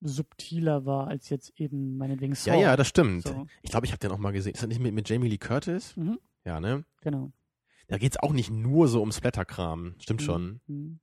[0.00, 2.54] subtiler war als jetzt eben meinetwegen Saw.
[2.56, 3.24] Ja, ja, das stimmt.
[3.24, 3.46] So.
[3.62, 4.52] Ich glaube, ich habe den auch mal gesehen.
[4.54, 5.96] Ist das nicht mit, mit Jamie Lee Curtis?
[5.96, 6.84] Mhm, Ja, ne?
[7.00, 7.32] genau.
[7.88, 9.94] Da geht's auch nicht nur so um Splatterkram.
[9.98, 10.60] Stimmt schon.
[10.66, 11.00] Mhm.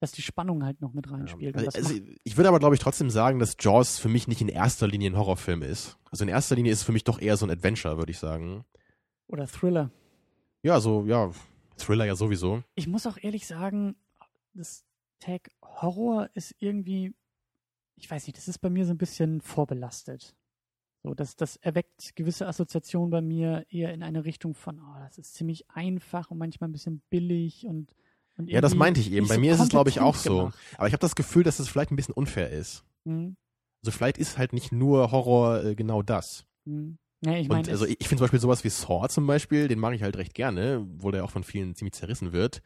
[0.00, 1.56] Dass die Spannung halt noch mit reinspielt.
[1.60, 1.66] Ja.
[1.66, 4.48] Also, macht- ich würde aber, glaube ich, trotzdem sagen, dass Jaws für mich nicht in
[4.48, 5.98] erster Linie ein Horrorfilm ist.
[6.12, 8.18] Also in erster Linie ist es für mich doch eher so ein Adventure, würde ich
[8.18, 8.64] sagen.
[9.26, 9.90] Oder Thriller.
[10.62, 11.30] Ja, so, ja,
[11.78, 12.62] Thriller ja sowieso.
[12.74, 13.96] Ich muss auch ehrlich sagen,
[14.54, 14.84] das
[15.20, 17.14] Tag Horror ist irgendwie,
[17.96, 20.34] ich weiß nicht, das ist bei mir so ein bisschen vorbelastet.
[21.04, 25.16] So, das, das erweckt gewisse Assoziationen bei mir eher in eine Richtung von, oh, das
[25.18, 27.94] ist ziemlich einfach und manchmal ein bisschen billig und,
[28.36, 29.28] und Ja, das meinte ich eben.
[29.28, 30.36] Bei so mir ist es, glaube ich, auch so.
[30.38, 30.58] gemacht.
[30.76, 32.84] Aber ich habe das Gefühl, dass es vielleicht ein bisschen unfair ist.
[33.04, 33.36] Hm,
[33.84, 36.44] Also vielleicht ist halt nicht nur Horror äh, genau das.
[36.64, 36.98] hm.
[37.24, 39.78] Ja, ich Und meine, also ich, finde zum Beispiel sowas wie Saw zum Beispiel, den
[39.78, 42.62] mag ich halt recht gerne, wo der auch von vielen ziemlich zerrissen wird.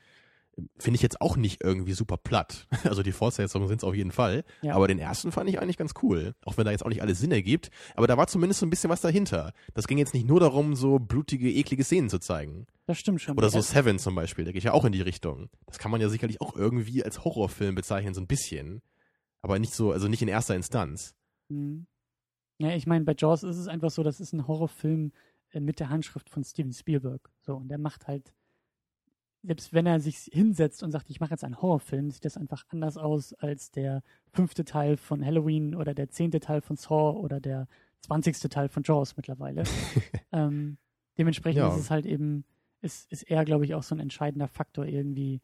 [0.79, 2.67] Finde ich jetzt auch nicht irgendwie super platt.
[2.85, 4.45] Also die Fortsetzungen sind es auf jeden Fall.
[4.61, 4.75] Ja.
[4.75, 6.35] Aber den ersten fand ich eigentlich ganz cool.
[6.45, 7.71] Auch wenn da jetzt auch nicht alles Sinn ergibt.
[7.95, 9.55] Aber da war zumindest so ein bisschen was dahinter.
[9.73, 12.67] Das ging jetzt nicht nur darum, so blutige, eklige Szenen zu zeigen.
[12.87, 13.39] das stimmt schon.
[13.39, 15.49] Oder so Ja, Seven zum Beispiel, der geht ja auch in die Richtung.
[15.65, 18.83] Das kann man ja sicherlich auch irgendwie als Horrorfilm bezeichnen, so ein bisschen.
[19.41, 21.15] Aber nicht so, also nicht in erster Instanz.
[21.49, 21.87] Mhm.
[22.63, 25.13] Ja, ich meine, bei Jaws ist es einfach so, das ist ein Horrorfilm
[25.51, 27.31] äh, mit der Handschrift von Steven Spielberg.
[27.41, 28.33] So, und der macht halt,
[29.43, 32.65] selbst wenn er sich hinsetzt und sagt, ich mache jetzt einen Horrorfilm, sieht das einfach
[32.69, 34.03] anders aus als der
[34.33, 37.67] fünfte Teil von Halloween oder der zehnte Teil von Saw oder der
[38.01, 39.65] zwanzigste Teil von Jaws mittlerweile.
[40.33, 40.79] ähm,
[41.19, 41.75] dementsprechend Ja.
[41.75, 42.45] ist es halt eben,
[42.81, 45.41] ist, ist er, glaube ich, auch so ein entscheidender Faktor irgendwie,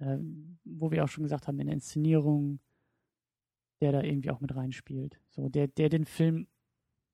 [0.00, 2.58] ähm, wo wir auch schon gesagt haben, in der Inszenierung,
[3.82, 5.20] der da irgendwie auch mit reinspielt.
[5.28, 6.46] So, der, der den Film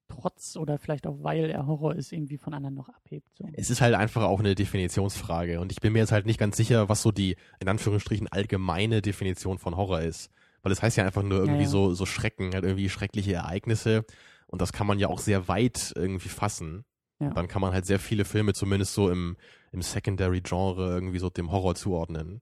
[0.08, 3.28] trotz oder vielleicht auch weil er Horror ist, irgendwie von anderen noch abhebt.
[3.36, 3.48] So.
[3.52, 5.60] Es ist halt einfach auch eine Definitionsfrage.
[5.60, 9.02] Und ich bin mir jetzt halt nicht ganz sicher, was so die, in Anführungsstrichen, allgemeine
[9.02, 10.30] Definition von Horror ist.
[10.62, 11.68] Weil es heißt ja einfach nur irgendwie ja.
[11.68, 14.04] so, so Schrecken, halt irgendwie schreckliche Ereignisse.
[14.46, 16.84] Und das kann man ja auch sehr weit irgendwie fassen.
[17.20, 17.30] Ja.
[17.30, 19.36] Dann kann man halt sehr viele Filme zumindest so im,
[19.72, 22.40] im Secondary-Genre irgendwie so dem Horror zuordnen.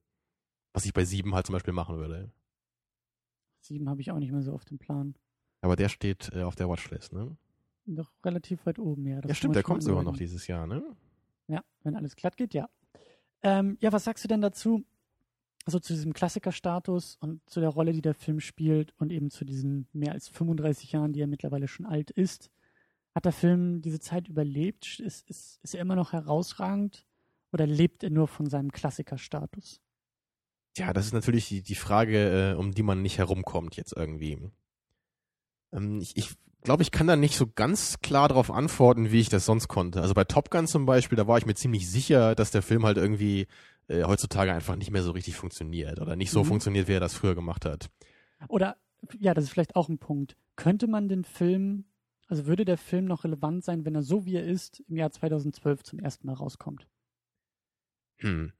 [0.73, 2.31] Was ich bei sieben halt zum Beispiel machen würde.
[3.61, 5.15] Sieben habe ich auch nicht mehr so auf dem Plan.
[5.61, 7.35] Aber der steht äh, auf der Watchlist, ne?
[7.87, 9.21] Doch relativ weit oben, ja.
[9.25, 10.83] Ja, stimmt, der kommt sogar noch dieses Jahr, ne?
[11.47, 12.69] Ja, wenn alles glatt geht, ja.
[13.41, 14.83] Ähm, ja, was sagst du denn dazu?
[15.65, 19.45] Also zu diesem Klassikerstatus und zu der Rolle, die der Film spielt und eben zu
[19.45, 22.51] diesen mehr als 35 Jahren, die er mittlerweile schon alt ist.
[23.15, 24.99] Hat der Film diese Zeit überlebt?
[24.99, 27.05] Ist, ist, ist er immer noch herausragend
[27.53, 29.81] oder lebt er nur von seinem Klassikerstatus?
[30.77, 34.51] Ja, das ist natürlich die, die Frage, äh, um die man nicht herumkommt jetzt irgendwie.
[35.71, 39.29] Ähm, ich ich glaube, ich kann da nicht so ganz klar darauf antworten, wie ich
[39.29, 40.01] das sonst konnte.
[40.01, 42.85] Also bei Top Gun zum Beispiel, da war ich mir ziemlich sicher, dass der Film
[42.85, 43.47] halt irgendwie
[43.87, 46.47] äh, heutzutage einfach nicht mehr so richtig funktioniert oder nicht so Mhm.
[46.47, 47.89] funktioniert, wie er das früher gemacht hat.
[48.49, 48.77] Oder,
[49.19, 50.35] ja, das ist vielleicht auch ein Punkt.
[50.55, 51.85] Könnte man den Film,
[52.27, 55.11] also würde der Film noch relevant sein, wenn er so wie er ist, im Jahr
[55.11, 56.87] 2012 zum ersten Mal rauskommt?
[58.17, 58.51] Hm.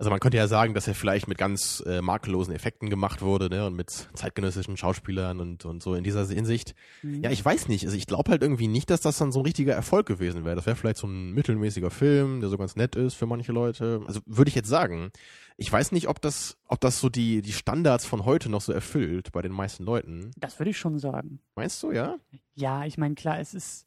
[0.00, 3.50] Also man könnte ja sagen, dass er vielleicht mit ganz äh, makellosen Effekten gemacht wurde,
[3.50, 6.74] ne, und mit zeitgenössischen Schauspielern und, und so in dieser Hinsicht.
[7.02, 7.22] Mhm.
[7.22, 7.84] Ja, ich weiß nicht.
[7.84, 10.56] Also ich glaube halt irgendwie nicht, dass das dann so ein richtiger Erfolg gewesen wäre.
[10.56, 14.00] Das wäre vielleicht so ein mittelmäßiger Film, der so ganz nett ist für manche Leute.
[14.06, 15.10] Also würde ich jetzt sagen.
[15.58, 18.72] Ich weiß nicht, ob das, ob das so die, die Standards von heute noch so
[18.72, 20.30] erfüllt bei den meisten Leuten.
[20.38, 21.40] Das würde ich schon sagen.
[21.56, 22.16] Meinst du, ja?
[22.54, 23.86] Ja, ich meine, klar, es ist,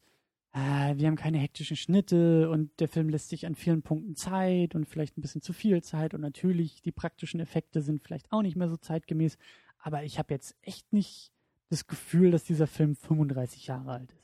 [0.54, 4.76] äh, wir haben keine hektischen Schnitte und der Film lässt sich an vielen Punkten Zeit
[4.76, 8.42] und vielleicht ein bisschen zu viel Zeit und natürlich die praktischen Effekte sind vielleicht auch
[8.42, 9.36] nicht mehr so zeitgemäß.
[9.78, 11.32] Aber ich habe jetzt echt nicht
[11.70, 14.22] das Gefühl, dass dieser Film 35 Jahre alt ist.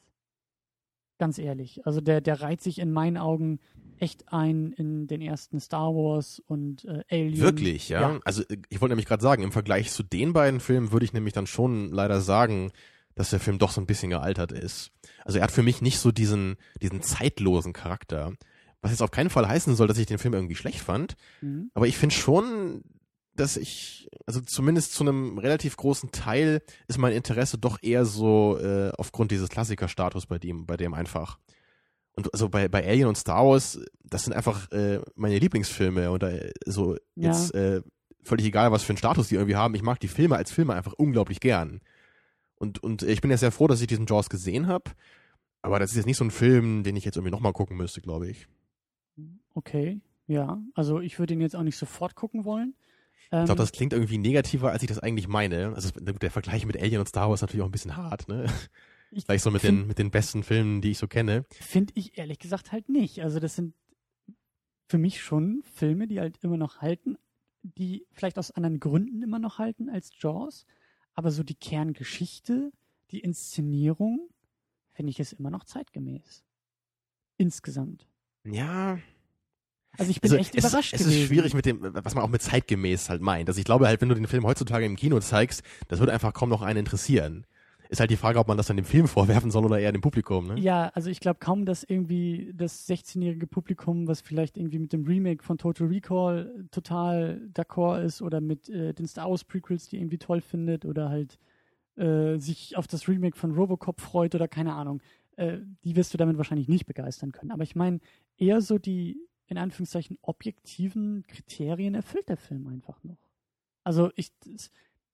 [1.18, 1.85] Ganz ehrlich.
[1.85, 3.59] Also der, der reiht sich in meinen Augen
[3.99, 7.41] echt ein in den ersten Star Wars und äh, Alien.
[7.41, 8.01] Wirklich, ja?
[8.12, 8.20] Ja.
[8.24, 11.12] Also äh, ich wollte nämlich gerade sagen, im Vergleich zu den beiden Filmen würde ich
[11.12, 12.70] nämlich dann schon leider sagen,
[13.20, 14.92] dass der Film doch so ein bisschen gealtert ist.
[15.26, 18.32] Also er hat für mich nicht so diesen, diesen zeitlosen Charakter.
[18.80, 21.16] Was jetzt auf keinen Fall heißen soll, dass ich den Film irgendwie schlecht fand.
[21.42, 21.70] Mhm.
[21.74, 22.82] Aber ich finde schon,
[23.36, 28.58] dass ich, also zumindest zu einem relativ großen Teil ist mein Interesse doch eher so
[28.58, 31.38] äh, aufgrund dieses Klassikerstatus bei dem, bei dem einfach.
[32.14, 36.22] Und also bei, bei Alien und Star Wars, das sind einfach äh, meine Lieblingsfilme und
[36.22, 37.28] äh, so Ja.
[37.32, 37.82] jetzt äh,
[38.22, 39.74] völlig egal, was für einen Status die irgendwie haben.
[39.74, 41.82] Ich mag die Filme als Filme einfach unglaublich gern.
[42.61, 44.90] Und, und ich bin ja sehr froh, dass ich diesen Jaws gesehen habe.
[45.62, 48.02] Aber das ist jetzt nicht so ein Film, den ich jetzt irgendwie nochmal gucken müsste,
[48.02, 48.46] glaube ich.
[49.54, 50.62] Okay, ja.
[50.74, 52.74] Also ich würde ihn jetzt auch nicht sofort gucken wollen.
[53.32, 55.74] Ähm, Ich glaube, das klingt irgendwie negativer, als ich das eigentlich meine.
[55.74, 58.46] Also der Vergleich mit Alien und Star Wars ist natürlich auch ein bisschen hart, ne?
[59.11, 61.46] ich Gleich so mit den, mit den besten Filmen, die ich so kenne.
[61.50, 63.22] Finde ich ehrlich gesagt halt nicht.
[63.22, 63.74] Also das sind
[64.88, 67.16] für mich schon Filme, die halt immer noch halten,
[67.62, 70.66] die vielleicht aus anderen Gründen immer noch halten als Jaws.
[71.14, 72.72] Aber so die Kerngeschichte,
[73.11, 74.28] die Inszenierung,
[74.92, 76.44] finde ich es immer noch zeitgemäß.
[77.36, 78.06] Insgesamt.
[78.44, 78.98] Ja,
[79.98, 81.20] Also ich bin also echt es, überrascht es gewesen.
[81.22, 83.48] ist schwierig mit dem, was man auch mit zeitgemäß halt meint.
[83.48, 86.32] Also ich glaube halt, wenn du den Film heutzutage im Kino zeigst, das würde einfach
[86.32, 87.46] kaum noch einen interessieren.
[87.91, 90.01] Ist halt die Frage, ob man das dann dem Film vorwerfen soll oder eher dem
[90.01, 90.61] Publikum, ne?
[90.61, 95.05] Ja, also ich glaube kaum, dass irgendwie das 16-jährige Publikum, was vielleicht irgendwie mit dem
[95.05, 99.97] Remake von Total Recall total d'accord ist oder mit äh, den Star Wars Prequels, die
[99.97, 101.36] irgendwie toll findet oder halt
[101.97, 105.03] äh, sich auf das Remake von Robocop freut oder keine Ahnung,
[105.34, 107.51] äh, die wirst du damit wahrscheinlich nicht begeistern können.
[107.51, 107.99] Aber ich meine,
[108.36, 109.18] eher so die,
[109.49, 113.18] in Anführungszeichen, objektiven Kriterien erfüllt der Film einfach noch.
[113.82, 114.30] Also ich,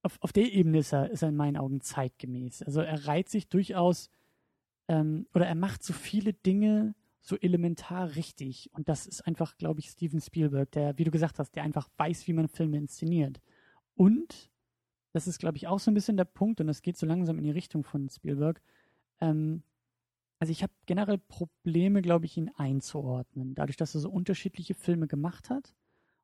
[0.07, 2.63] auf, auf der Ebene ist er, ist er in meinen Augen zeitgemäß.
[2.63, 4.09] Also er reiht sich durchaus
[4.89, 8.71] ähm, oder er macht so viele Dinge so elementar richtig.
[8.73, 11.89] Und das ist einfach, glaube ich, Steven Spielberg, der, wie du gesagt hast, der einfach
[11.97, 13.41] weiß, wie man Filme inszeniert.
[13.97, 14.49] Und
[15.13, 17.39] das ist, glaube ich, auch so ein bisschen der Punkt, und das geht so langsam
[17.39, 18.63] in die Richtung von Spielberg.
[19.21, 19.63] Ähm,
[20.39, 23.55] also ich habe generell Probleme, glaube ich, ihn einzuordnen.
[23.55, 25.75] Dadurch, dass er so unterschiedliche Filme gemacht hat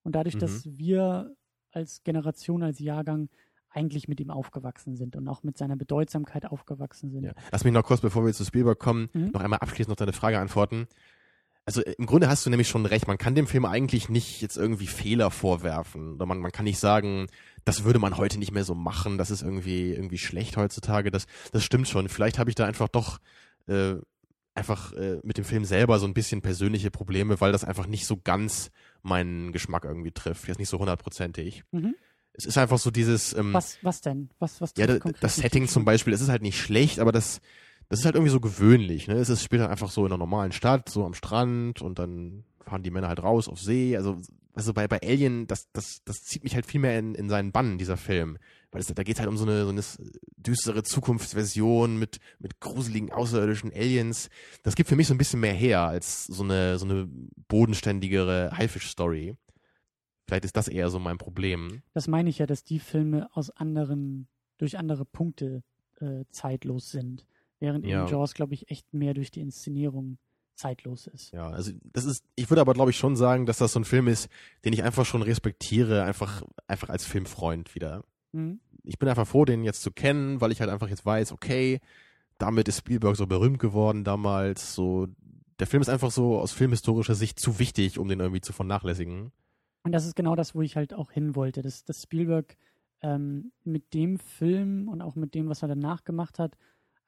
[0.05, 0.41] und dadurch, mhm.
[0.41, 1.35] dass wir
[1.73, 3.29] als Generation, als Jahrgang
[3.75, 7.25] eigentlich mit ihm aufgewachsen sind und auch mit seiner Bedeutsamkeit aufgewachsen sind.
[7.25, 7.33] Ja.
[7.51, 9.31] Lass mich noch kurz, bevor wir zu Spielberg kommen, mhm.
[9.33, 10.87] noch einmal abschließend noch deine Frage antworten.
[11.65, 14.41] Also äh, im Grunde hast du nämlich schon recht, man kann dem Film eigentlich nicht
[14.43, 16.15] jetzt irgendwie Fehler vorwerfen.
[16.15, 17.29] Oder man, man kann nicht sagen,
[17.65, 21.11] das würde man heute nicht mehr so machen, das ist irgendwie, irgendwie schlecht heutzutage.
[21.11, 22.09] Das, das stimmt schon.
[22.09, 23.19] Vielleicht habe ich da einfach doch
[23.69, 23.95] äh,
[24.55, 28.07] einfach äh, mit dem Film selber so ein bisschen persönliche Probleme, weil das einfach nicht
[28.07, 28.71] so ganz
[29.03, 30.49] meinen Geschmack irgendwie trifft.
[30.49, 31.65] Jetzt nicht so hundertprozentig.
[31.71, 31.95] Mhm
[32.35, 33.35] es ist einfach so dieses.
[33.35, 34.31] Ähm, was, was denn?
[34.39, 37.41] Was, was ja, das Setting zum Beispiel, es ist halt nicht schlecht, aber das,
[37.89, 39.09] das ist halt irgendwie so gewöhnlich.
[39.09, 39.15] Ne?
[39.15, 42.45] Es ist, spielt halt einfach so in einer normalen Stadt, so am Strand und dann
[42.65, 43.97] fahren die Männer halt raus auf See.
[43.97, 44.21] Also,
[44.55, 47.53] also bei, bei Alien, das, das, das zieht mich halt viel mehr in, in seinen
[47.53, 48.39] Bann, dieser Film.
[48.71, 49.83] Weil es, da geht halt um so eine, so eine
[50.37, 54.31] düstere Zukunftsversion mit, mit gruseligen außerirdischen Aliens.
[54.63, 57.07] Das gibt für mich so ein bisschen mehr her als so eine, so eine
[57.49, 59.37] bodenständigere Haifisch-Story.
[60.27, 61.83] Vielleicht ist das eher so mein Problem.
[61.95, 65.63] Das meine ich ja, dass die Filme aus anderen, durch andere Punkte
[66.01, 67.27] äh, zeitlos sind.
[67.59, 68.03] Während ja.
[68.03, 70.19] in Jaws, glaube ich, echt mehr durch die Inszenierung
[70.55, 71.33] zeitlos ist.
[71.33, 73.85] Ja, also das ist, ich würde aber glaube ich schon sagen, dass das so ein
[73.85, 74.29] Film ist,
[74.65, 78.05] den ich einfach schon respektiere, einfach, einfach als Filmfreund wieder.
[78.33, 78.61] Mhm.
[78.85, 81.81] Ich bin einfach froh, den jetzt zu kennen, weil ich halt einfach jetzt weiß, okay,
[82.39, 85.09] damit ist Spielberg so berühmt geworden damals, so,
[85.59, 89.33] der Film ist einfach so aus filmhistorischer Sicht zu wichtig, um den irgendwie zu vernachlässigen.
[89.83, 92.57] Und das ist genau das, wo ich halt auch hin wollte, dass, dass Spielberg
[93.01, 96.57] ähm, mit dem Film und auch mit dem, was er danach gemacht hat,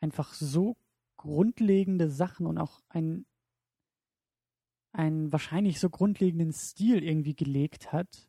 [0.00, 0.76] einfach so
[1.16, 3.26] grundlegende Sachen und auch ein,
[4.92, 8.28] einen wahrscheinlich so grundlegenden Stil irgendwie gelegt hat,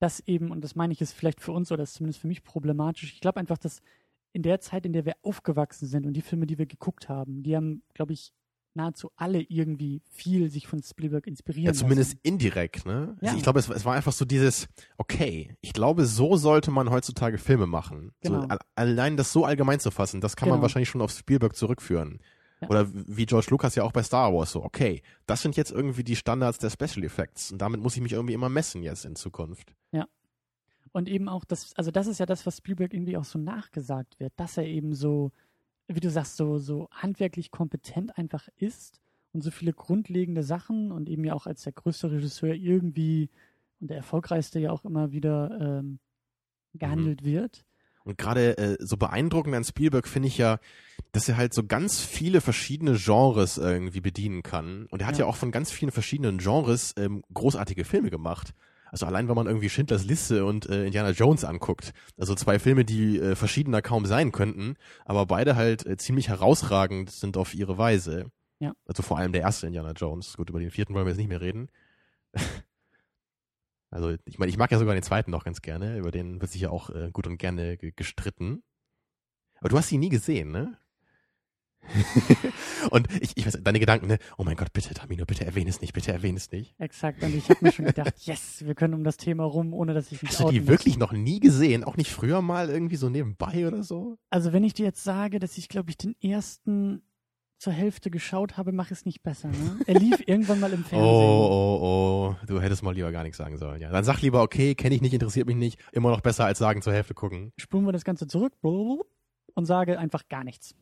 [0.00, 2.42] dass eben, und das meine ich ist vielleicht für uns oder ist zumindest für mich
[2.42, 3.82] problematisch, ich glaube einfach, dass
[4.32, 7.42] in der Zeit, in der wir aufgewachsen sind und die Filme, die wir geguckt haben,
[7.42, 8.32] die haben, glaube ich,
[8.74, 11.66] nahezu alle irgendwie viel sich von Spielberg inspirieren.
[11.66, 12.20] Ja, zumindest lassen.
[12.22, 13.16] indirekt, ne?
[13.20, 13.28] Ja.
[13.28, 14.68] Also ich glaube, es, es, war einfach so dieses,
[14.98, 18.12] okay, ich glaube, so sollte man heutzutage Filme machen.
[18.20, 18.42] Genau.
[18.42, 20.56] So, allein das so allgemein zu fassen, das kann genau.
[20.56, 22.20] man wahrscheinlich schon auf Spielberg zurückführen.
[22.62, 22.68] Ja.
[22.68, 26.04] Oder wie George Lucas ja auch bei Star Wars so, okay, das sind jetzt irgendwie
[26.04, 29.16] die Standards der Special Effects und damit muss ich mich irgendwie immer messen jetzt in
[29.16, 29.74] Zukunft.
[29.90, 30.06] Ja.
[30.92, 34.20] Und eben auch das, also das ist ja das, was Spielberg irgendwie auch so nachgesagt
[34.20, 35.32] wird, dass er eben so
[35.88, 39.00] wie du sagst, so, so handwerklich kompetent einfach ist
[39.32, 43.30] und so viele grundlegende Sachen und eben ja auch als der größte Regisseur irgendwie
[43.80, 45.98] und der erfolgreichste ja auch immer wieder ähm,
[46.74, 47.26] gehandelt mhm.
[47.26, 47.64] wird.
[48.04, 50.58] Und gerade äh, so beeindruckend an Spielberg finde ich ja,
[51.12, 54.86] dass er halt so ganz viele verschiedene Genres irgendwie bedienen kann.
[54.86, 58.54] Und er hat ja, ja auch von ganz vielen verschiedenen Genres ähm, großartige Filme gemacht.
[58.92, 61.94] Also allein, wenn man irgendwie Schindlers Liste und äh, Indiana Jones anguckt.
[62.18, 64.76] Also zwei Filme, die äh, verschiedener kaum sein könnten,
[65.06, 68.30] aber beide halt äh, ziemlich herausragend sind auf ihre Weise.
[68.60, 68.74] Ja.
[68.84, 70.36] Also vor allem der erste Indiana Jones.
[70.36, 71.70] Gut, über den vierten wollen wir jetzt nicht mehr reden.
[73.90, 75.96] also ich meine, ich mag ja sogar den zweiten noch ganz gerne.
[75.96, 78.62] Über den wird sich ja auch äh, gut und gerne gestritten.
[79.58, 80.76] Aber du hast ihn nie gesehen, ne?
[82.90, 84.18] und ich, ich weiß, deine Gedanken, ne?
[84.38, 86.74] Oh mein Gott, bitte, Tamino, bitte erwähne es nicht, bitte erwähne es nicht.
[86.78, 87.22] Exakt.
[87.22, 90.12] Und ich habe mir schon gedacht, yes, wir können um das Thema rum, ohne dass
[90.12, 90.68] ich mich Hast du die muss.
[90.68, 91.84] wirklich noch nie gesehen?
[91.84, 94.18] Auch nicht früher mal irgendwie so nebenbei oder so?
[94.30, 97.02] Also wenn ich dir jetzt sage, dass ich, glaube ich, den ersten
[97.58, 99.48] zur Hälfte geschaut habe, mache ich es nicht besser.
[99.48, 99.78] Ne?
[99.86, 101.08] Er lief irgendwann mal im Fernsehen.
[101.08, 101.48] Oh,
[101.80, 102.46] oh, oh.
[102.46, 103.80] Du hättest mal lieber gar nichts sagen sollen.
[103.80, 105.78] Ja, dann sag lieber, okay, kenne ich nicht, interessiert mich nicht.
[105.92, 107.52] Immer noch besser als sagen, zur Hälfte gucken.
[107.58, 110.74] Spulen wir das Ganze zurück und sage einfach gar nichts.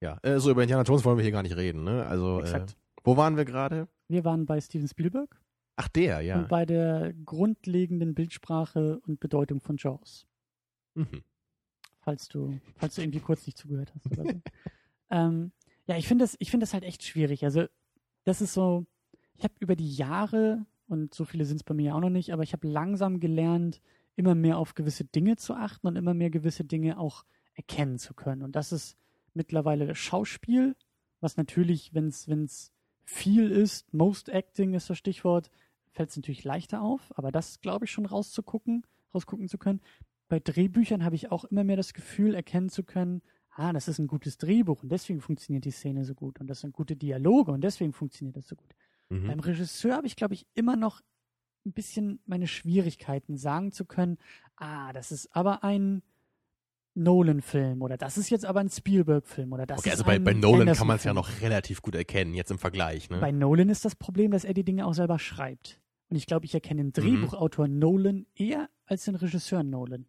[0.00, 2.06] Ja, äh, so über Indiana Jones wollen wir hier gar nicht reden, ne?
[2.06, 2.66] Also, äh,
[3.04, 3.88] wo waren wir gerade?
[4.08, 5.40] Wir waren bei Steven Spielberg.
[5.76, 6.38] Ach, der, ja.
[6.38, 10.26] Und bei der grundlegenden Bildsprache und Bedeutung von Jaws.
[10.94, 11.22] Mhm.
[12.00, 14.40] Falls du, falls du irgendwie kurz nicht zugehört hast oder so.
[15.10, 15.52] ähm,
[15.86, 17.44] ja, ich finde das, ich finde das halt echt schwierig.
[17.44, 17.66] Also,
[18.24, 18.86] das ist so,
[19.34, 22.32] ich habe über die Jahre, und so viele sind es bei mir auch noch nicht,
[22.32, 23.80] aber ich habe langsam gelernt,
[24.16, 27.24] immer mehr auf gewisse Dinge zu achten und immer mehr gewisse Dinge auch
[27.54, 28.42] erkennen zu können.
[28.42, 28.96] Und das ist
[29.34, 30.76] mittlerweile das Schauspiel,
[31.20, 32.72] was natürlich, wenn es
[33.04, 35.50] viel ist, Most Acting ist das Stichwort,
[35.92, 39.80] fällt es natürlich leichter auf, aber das glaube ich schon rauszugucken, rausgucken zu können.
[40.28, 43.98] Bei Drehbüchern habe ich auch immer mehr das Gefühl, erkennen zu können, ah, das ist
[43.98, 47.50] ein gutes Drehbuch und deswegen funktioniert die Szene so gut und das sind gute Dialoge
[47.52, 48.74] und deswegen funktioniert das so gut.
[49.08, 49.26] Mhm.
[49.26, 51.00] Beim Regisseur habe ich, glaube ich, immer noch
[51.66, 54.18] ein bisschen meine Schwierigkeiten, sagen zu können,
[54.56, 56.02] ah, das ist aber ein
[57.00, 60.24] Nolan-Film oder das ist jetzt aber ein Spielberg-Film oder das okay, ist also bei, ein
[60.24, 63.10] bei Nolan kann man es ja noch relativ gut erkennen, jetzt im Vergleich.
[63.10, 63.18] Ne?
[63.18, 65.80] Bei Nolan ist das Problem, dass er die Dinge auch selber schreibt.
[66.08, 70.06] Und ich glaube, ich erkenne den Drehbuchautor Nolan eher als den Regisseur Nolan.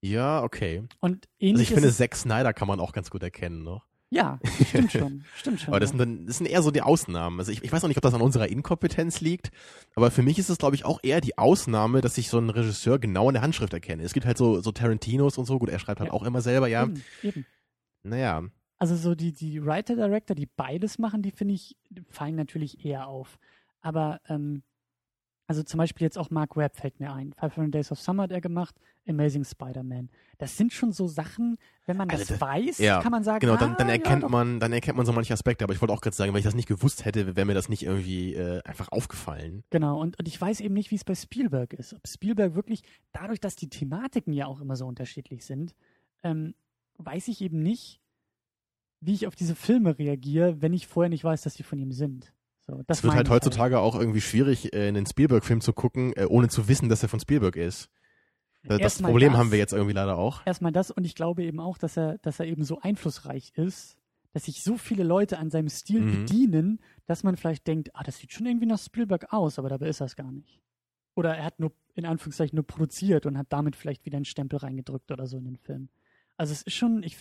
[0.00, 0.84] ja, okay.
[1.00, 3.86] Und Also ähnlich ich finde, Zack Snyder kann man auch ganz gut erkennen noch.
[4.10, 5.68] Ja, stimmt schon, stimmt schon.
[5.68, 5.98] Aber das ja.
[5.98, 7.38] sind, dann, das sind eher so die Ausnahmen.
[7.38, 9.50] Also ich, ich weiß auch nicht, ob das an unserer Inkompetenz liegt,
[9.94, 12.50] aber für mich ist es, glaube ich, auch eher die Ausnahme, dass ich so einen
[12.50, 14.02] Regisseur genau in der Handschrift erkenne.
[14.02, 16.14] Es gibt halt so, so Tarantinos und so, gut, er schreibt halt Ja.
[16.14, 16.84] auch immer selber, ja.
[16.84, 17.46] Eben, eben.
[18.02, 18.44] Naja.
[18.78, 21.76] Also so die, die Writer-Director, die beides machen, die finde ich,
[22.08, 23.38] fallen natürlich eher auf.
[23.80, 24.62] Aber ähm,
[25.48, 27.32] also zum Beispiel jetzt auch Mark Webb fällt mir ein.
[27.40, 28.76] 500 Days of Summer hat er gemacht,
[29.08, 30.10] Amazing Spider-Man.
[30.36, 33.40] Das sind schon so Sachen, wenn man das Also das- weiß, Ja, kann man sagen,
[33.40, 35.64] Genau, dann, ah, dann erkennt ja, man, dann erkennt man so manche Aspekte.
[35.64, 37.70] Aber ich wollte auch gerade sagen, wenn ich das nicht gewusst hätte, wäre mir das
[37.70, 39.64] nicht irgendwie äh, einfach aufgefallen.
[39.70, 41.94] Genau, und, und ich weiß eben nicht, wie es bei Spielberg ist.
[41.94, 42.82] Ob Spielberg wirklich,
[43.12, 45.74] dadurch, dass die Thematiken ja auch immer so unterschiedlich sind,
[46.22, 46.54] ähm,
[46.98, 48.00] weiß ich eben nicht,
[49.00, 51.92] wie ich auf diese Filme reagiere, wenn ich vorher nicht weiß, dass die von ihm
[51.92, 52.34] sind.
[52.68, 56.12] So, das Es wird halt ich heutzutage auch irgendwie schwierig, äh, einen Spielberg-Film zu gucken,
[56.16, 57.88] äh, ohne zu wissen, dass er von Spielberg ist.
[58.64, 59.38] Da- Das Erstmal Problem das.
[59.40, 60.42] haben wir jetzt irgendwie leider auch.
[60.46, 63.96] Erstmal das und ich glaube eben auch, dass er, dass er eben so einflussreich ist,
[64.34, 66.10] dass sich so viele Leute an seinem Stil Mhm.
[66.10, 69.88] bedienen, dass man vielleicht denkt, ah, das sieht schon irgendwie nach Spielberg aus, aber dabei
[69.88, 70.60] ist das gar nicht.
[71.14, 74.58] Oder er hat nur, in Anführungszeichen, nur produziert und hat damit vielleicht wieder einen Stempel
[74.58, 75.88] reingedrückt oder so in den Film.
[76.36, 77.16] Also es ist schon, ich,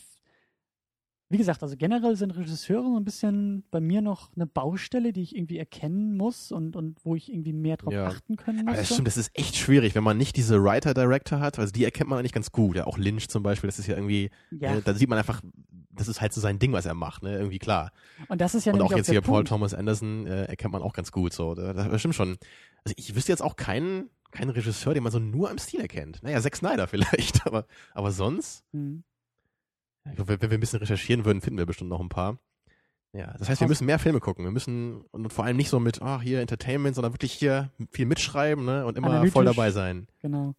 [1.30, 5.22] wie gesagt, also generell sind Regisseure so ein bisschen bei mir noch eine Baustelle, die
[5.24, 8.08] ich irgendwie erkennen muss und, und wo ich irgendwie mehr drauf Ja.
[8.08, 8.78] achten können muss.
[8.78, 11.60] Das stimmt, das ist echt schwierig, wenn man nicht diese Writer-Director hat.
[11.60, 12.78] Also die erkennt man eigentlich ganz gut.
[12.78, 14.76] Ja, auch Lynch zum Beispiel, das ist ja irgendwie, ja.
[14.78, 15.42] äh, da sieht man einfach,
[15.92, 17.34] das ist halt so sein Ding, was er macht, ne?
[17.38, 17.92] Irgendwie klar.
[18.30, 19.50] und das ist ja Und auch jetzt hier Paul Punkt.
[19.50, 21.34] Thomas Anderson äh, erkennt man auch ganz gut.
[21.34, 22.38] So, da, das stimmt schon.
[22.86, 26.24] Also ich wüsste jetzt auch keinen, keinen Regisseur, den man so nur am Stil erkennt.
[26.24, 29.04] Naja, Zack Snyder vielleicht, aber, aber sonst, Hm.
[30.10, 32.38] Ich glaub, wenn, wir ein bisschen recherchieren würden, finden wir bestimmt noch ein paar.
[33.14, 34.44] Ja, das heißt, wir müssen mehr Filme gucken.
[34.46, 38.06] Wir müssen, und vor allem nicht so mit, ach, hier Entertainment, sondern wirklich hier viel
[38.06, 39.34] mitschreiben, ne, und immer Analytisch.
[39.34, 40.08] voll dabei sein.
[40.22, 40.54] Genau.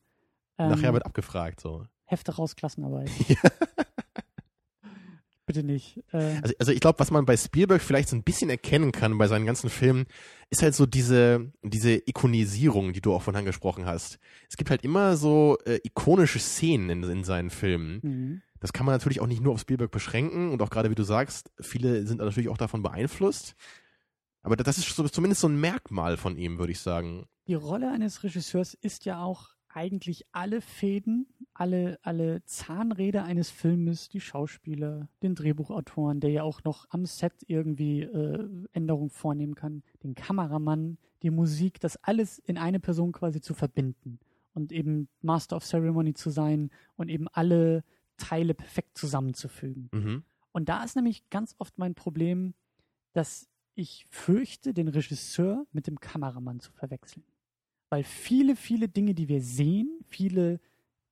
[0.58, 1.84] Ähm, Nachher wird abgefragt, so.
[2.06, 3.10] Hefte raus, Klassenarbeit.
[5.46, 5.98] Bitte nicht.
[6.12, 9.16] Äh, Also, also ich glaube, was man bei Spielberg vielleicht so ein bisschen erkennen kann
[9.16, 10.04] bei seinen ganzen Filmen,
[10.50, 14.18] ist halt so diese, diese Ikonisierung, die du auch von angesprochen hast.
[14.50, 18.00] Es gibt halt immer so äh, ikonische Szenen in, in seinen Filmen.
[18.02, 18.42] mhm.
[18.60, 21.04] Das kann man natürlich auch nicht nur auf Spielberg beschränken und auch gerade wie du
[21.04, 23.54] sagst, viele sind natürlich auch davon beeinflusst.
[24.42, 27.26] Aber das ist zumindest so ein Merkmal von ihm, würde ich sagen.
[27.46, 34.08] Die Rolle eines Regisseurs ist ja auch eigentlich alle Fäden, alle, alle Zahnräder eines Filmes,
[34.08, 39.82] die Schauspieler, den Drehbuchautoren, der ja auch noch am Set irgendwie äh, Änderungen vornehmen kann,
[40.02, 44.18] den Kameramann, die Musik, das alles in eine Person quasi zu verbinden
[44.54, 47.84] und eben Master of Ceremony zu sein und eben alle
[48.18, 49.88] Teile perfekt zusammenzufügen.
[49.92, 50.24] Mhm.
[50.52, 52.54] Und da ist nämlich ganz oft mein Problem,
[53.12, 57.24] dass ich fürchte, den Regisseur mit dem Kameramann zu verwechseln.
[57.90, 60.60] Weil viele, viele Dinge, die wir sehen, viele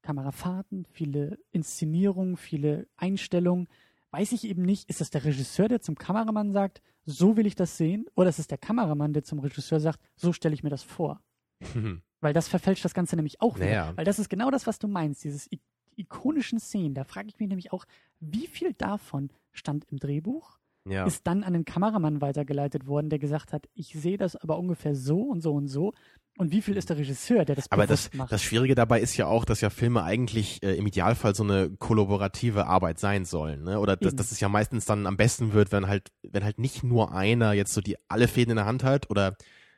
[0.03, 3.69] Kamerafahrten, viele Inszenierungen, viele Einstellungen,
[4.11, 7.55] weiß ich eben nicht, ist das der Regisseur, der zum Kameramann sagt, so will ich
[7.55, 10.71] das sehen, oder ist es der Kameramann, der zum Regisseur sagt, so stelle ich mir
[10.71, 11.23] das vor.
[12.21, 13.67] Weil das verfälscht das Ganze nämlich auch wieder.
[13.67, 13.93] Naja.
[13.97, 15.49] Weil das ist genau das, was du meinst, dieses
[15.97, 16.94] ikonischen Szenen.
[16.94, 17.84] Da frage ich mich nämlich auch,
[18.20, 21.05] wie viel davon stand im Drehbuch, ja.
[21.05, 24.94] ist dann an den Kameramann weitergeleitet worden, der gesagt hat, ich sehe das aber ungefähr
[24.94, 25.92] so und so und so.
[26.38, 28.30] Und wie viel ist der Regisseur, der das Aber das, macht?
[28.30, 31.70] das Schwierige dabei ist ja auch, dass ja Filme eigentlich äh, im Idealfall so eine
[31.70, 33.80] kollaborative Arbeit sein sollen, ne?
[33.80, 36.84] Oder dass, dass es ja meistens dann am besten wird, wenn halt, wenn halt nicht
[36.84, 39.36] nur einer jetzt so die alle Fäden in der Hand hat oder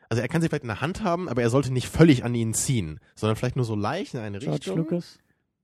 [0.09, 2.35] also er kann sie vielleicht in der Hand haben, aber er sollte nicht völlig an
[2.35, 4.79] ihnen ziehen, sondern vielleicht nur so leicht in eine George Richtung.
[4.79, 5.19] Lucas.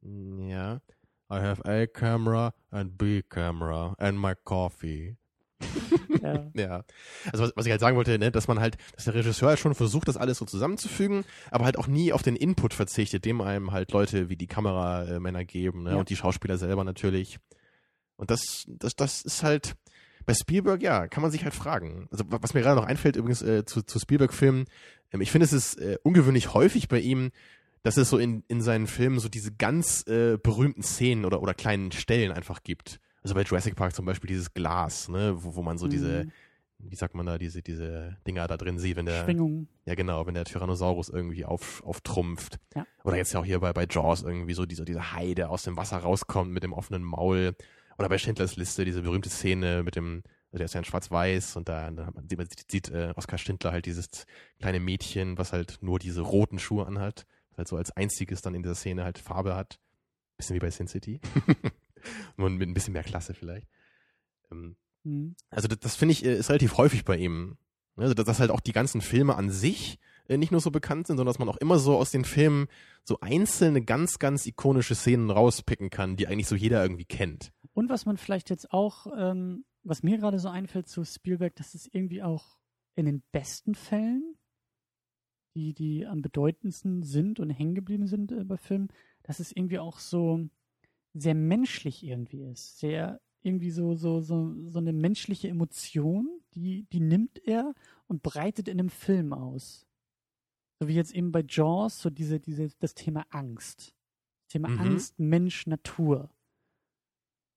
[0.05, 0.80] Ja.
[1.30, 5.16] I have a camera and B camera and my coffee.
[6.22, 6.44] Ja.
[6.55, 6.84] Ja.
[7.32, 9.59] Also was, was ich halt sagen wollte, ne, dass man halt, dass der Regisseur halt
[9.59, 13.40] schon versucht, das alles so zusammenzufügen, aber halt auch nie auf den Input verzichtet, dem
[13.40, 15.96] einem halt Leute wie die Kameramänner geben, ne, Ja.
[15.96, 17.38] und die Schauspieler selber natürlich.
[18.16, 19.74] Und das, das, das ist halt,
[20.24, 22.09] bei Spielberg, ja, kann man sich halt fragen.
[22.11, 24.64] Also wa- was mir gerade noch einfällt, übrigens äh, zu, zu Spielberg-Filmen,
[25.12, 27.32] ähm, ich finde es ist äh, ungewöhnlich häufig bei ihm,
[27.85, 31.55] dass es so in, in seinen Filmen so diese ganz äh, berühmten Szenen oder, oder
[31.55, 32.99] kleinen Stellen einfach gibt.
[33.22, 36.32] Also bei Jurassic Park zum Beispiel dieses Glas, ne, wo, wo man so diese, Mhm.
[36.78, 39.68] wie sagt man da, diese, diese Dinger da drin sieht, wenn der, Schwingung.
[39.87, 42.59] ja genau, wenn der Tyrannosaurus irgendwie auf, auftrumpft.
[42.74, 42.87] Ja.
[43.05, 45.76] Oder jetzt ja auch hier bei, bei Jaws irgendwie so dieser Hai, der aus dem
[45.76, 47.55] Wasser rauskommt mit dem offenen Maul.
[47.99, 51.57] Oder bei Schindlers Liste, diese berühmte Szene mit dem, also der ist ja in schwarz-weiß
[51.57, 54.26] und da, da hat man, sieht, man sieht äh, Oskar Schindler halt dieses
[54.59, 57.24] kleine Mädchen, was halt nur diese roten Schuhe anhat,
[57.57, 59.78] halt so als einziges dann in dieser Szene halt Farbe hat.
[60.36, 61.20] Bisschen wie bei Sin City.
[62.36, 63.68] nur mit ein bisschen mehr Klasse vielleicht.
[64.50, 65.36] Ähm, Mhm.
[65.50, 67.59] also das, das finde ich äh, ist relativ häufig bei ihm.
[67.96, 69.98] Also dass, dass halt auch die ganzen Filme an sich
[70.28, 72.66] äh, nicht nur so bekannt sind, sondern dass man auch immer so aus den Filmen
[73.05, 77.52] so einzelne ganz, ganz ikonische Szenen rauspicken kann, die eigentlich so jeder irgendwie kennt.
[77.74, 81.74] Und was man vielleicht jetzt auch, ähm, was mir gerade so einfällt zu Spielberg, dass
[81.74, 82.57] es irgendwie auch
[82.96, 84.36] in den besten Fällen,
[85.55, 88.88] die, die am bedeutendsten sind und hängen geblieben sind äh, bei Filmen,
[89.22, 90.48] dass es irgendwie auch so
[91.14, 92.78] sehr menschlich irgendwie ist.
[92.78, 97.74] Sehr irgendwie so, so, so, so eine menschliche Emotion, die, die nimmt er
[98.07, 99.86] und breitet in einem Film aus.
[100.80, 103.94] So wie jetzt eben bei Jaws, so diese, diese, das Thema Angst.
[104.48, 104.80] Thema Mhm.
[104.80, 106.30] Angst, Mensch, Natur.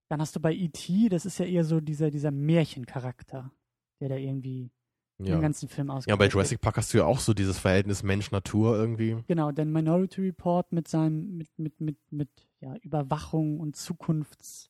[0.09, 3.51] Dann hast du bei E.T., das ist ja eher so dieser, dieser Märchencharakter,
[3.99, 4.71] der da irgendwie
[5.20, 5.36] Ja.
[5.36, 8.78] den ganzen Film ja, bei Jurassic Park hast du ja auch so dieses Verhältnis Mensch-Natur
[8.78, 9.18] irgendwie.
[9.28, 14.70] Genau, der Minority Report mit seinem, mit, mit, mit, mit ja, Überwachung und Zukunfts,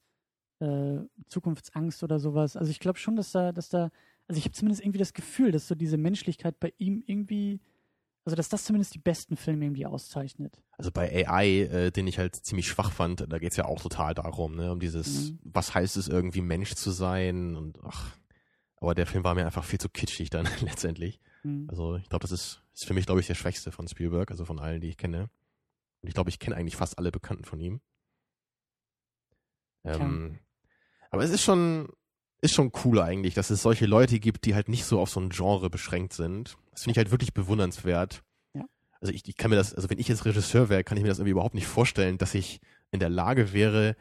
[0.60, 2.56] äh, Zukunftsangst oder sowas.
[2.56, 3.92] Also ich glaube schon, dass da, dass da,
[4.28, 7.60] also ich habe zumindest irgendwie das Gefühl, dass so diese Menschlichkeit bei ihm irgendwie,
[8.24, 10.62] also dass das zumindest die besten Filme irgendwie auszeichnet.
[10.78, 14.14] Also bei AI, äh, den ich halt ziemlich schwach fand, da geht's ja auch total
[14.14, 15.40] darum, ne, um dieses, Mhm.
[15.44, 18.12] was heißt es irgendwie Mensch zu sein und ach.
[18.80, 21.20] Aber der Film war mir einfach viel zu kitschig dann letztendlich.
[21.42, 21.68] Hm.
[21.70, 24.46] Also ich glaube, das ist, ist für mich, glaube ich, der schwächste von Spielberg, also
[24.46, 25.30] von allen, die ich kenne.
[26.02, 27.82] Und ich glaube, ich kenne eigentlich fast alle Bekannten von ihm.
[29.84, 30.40] Ähm,
[31.10, 31.90] aber es ist schon,
[32.42, 35.20] ist schon cool eigentlich, dass es solche Leute gibt, die halt nicht so auf so
[35.20, 36.58] ein Genre beschränkt sind.
[36.72, 38.24] Das finde ich halt wirklich bewundernswert.
[38.54, 38.66] Ja.
[39.02, 41.10] Also ich, ich kann mir das, also wenn ich jetzt Regisseur wäre, kann ich mir
[41.10, 42.60] das irgendwie überhaupt nicht vorstellen, dass ich
[42.92, 43.96] in der Lage wäre,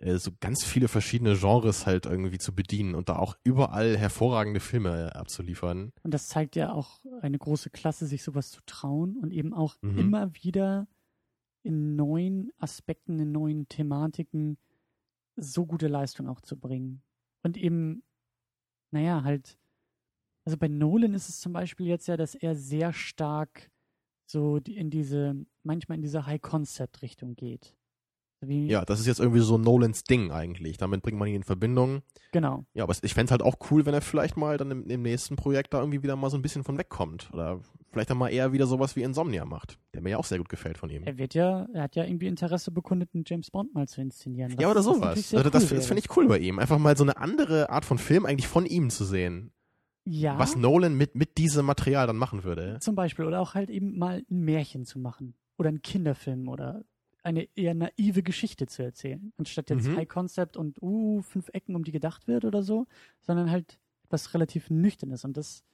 [0.00, 5.10] so ganz viele verschiedene Genres halt irgendwie zu bedienen und da auch überall hervorragende Filme
[5.14, 5.92] äh, abzuliefern.
[6.02, 9.76] Und das zeigt ja auch eine große Klasse, sich sowas zu trauen und eben auch
[9.82, 9.98] Mhm.
[9.98, 10.88] immer wieder
[11.64, 14.58] in neuen Aspekten, in neuen Thematiken
[15.36, 17.02] so gute Leistung auch zu bringen.
[17.44, 18.02] Und eben,
[18.92, 19.58] naja, halt,
[20.44, 23.70] also bei Nolan ist es zum Beispiel jetzt ja, dass er sehr stark
[24.26, 27.76] so in diese, manchmal in diese High-Concept-Richtung geht.
[28.48, 30.76] Wie, Ja, das ist jetzt irgendwie so Nolans Ding eigentlich.
[30.76, 32.02] Damit bringt man ihn in Verbindung.
[32.32, 32.64] Genau.
[32.74, 35.02] Ja, aber es- ich fänd's halt auch cool, wenn er vielleicht mal dann im, im
[35.02, 37.30] nächsten Projekt da irgendwie wieder mal so ein bisschen von wegkommt.
[37.32, 37.60] Oder
[37.92, 39.78] vielleicht dann mal eher wieder sowas wie Insomnia macht.
[39.94, 41.02] Der mir ja auch sehr gut gefällt von ihm.
[41.04, 44.54] Er wird ja, er hat ja irgendwie Interesse bekundet, einen James Bond mal zu inszenieren.
[44.58, 45.34] ja, oder was sowas.
[45.34, 46.58] Also das, cool das finde ich cool bei ihm.
[46.58, 49.52] Einfach mal so eine andere Art von Film eigentlich von ihm zu sehen.
[50.04, 50.36] Ja.
[50.36, 52.78] Was Nolan mit, mit diesem Material dann machen würde.
[52.80, 53.24] Zum Beispiel.
[53.24, 55.34] Oder auch halt eben mal ein Märchen zu machen.
[55.58, 56.82] Oder einen Kinderfilm oder
[57.22, 59.32] eine eher naive Geschichte zu erzählen.
[59.36, 59.96] Anstatt jetzt Mhm.
[59.96, 62.86] High Concept und uh, fünf Ecken, um die gedacht wird oder so,
[63.20, 65.24] sondern halt etwas relativ Nüchternes.
[65.24, 65.64] Und das,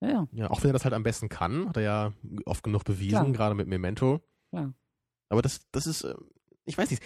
[0.00, 2.12] ja, ja, Ja, auch wenn er das halt am besten kann, hat er ja
[2.44, 3.32] oft genug bewiesen, Klar.
[3.32, 4.20] gerade mit Memento.
[4.50, 4.72] klar.
[5.30, 6.14] Aber das, das ist, äh,
[6.66, 7.02] ich weiß nicht,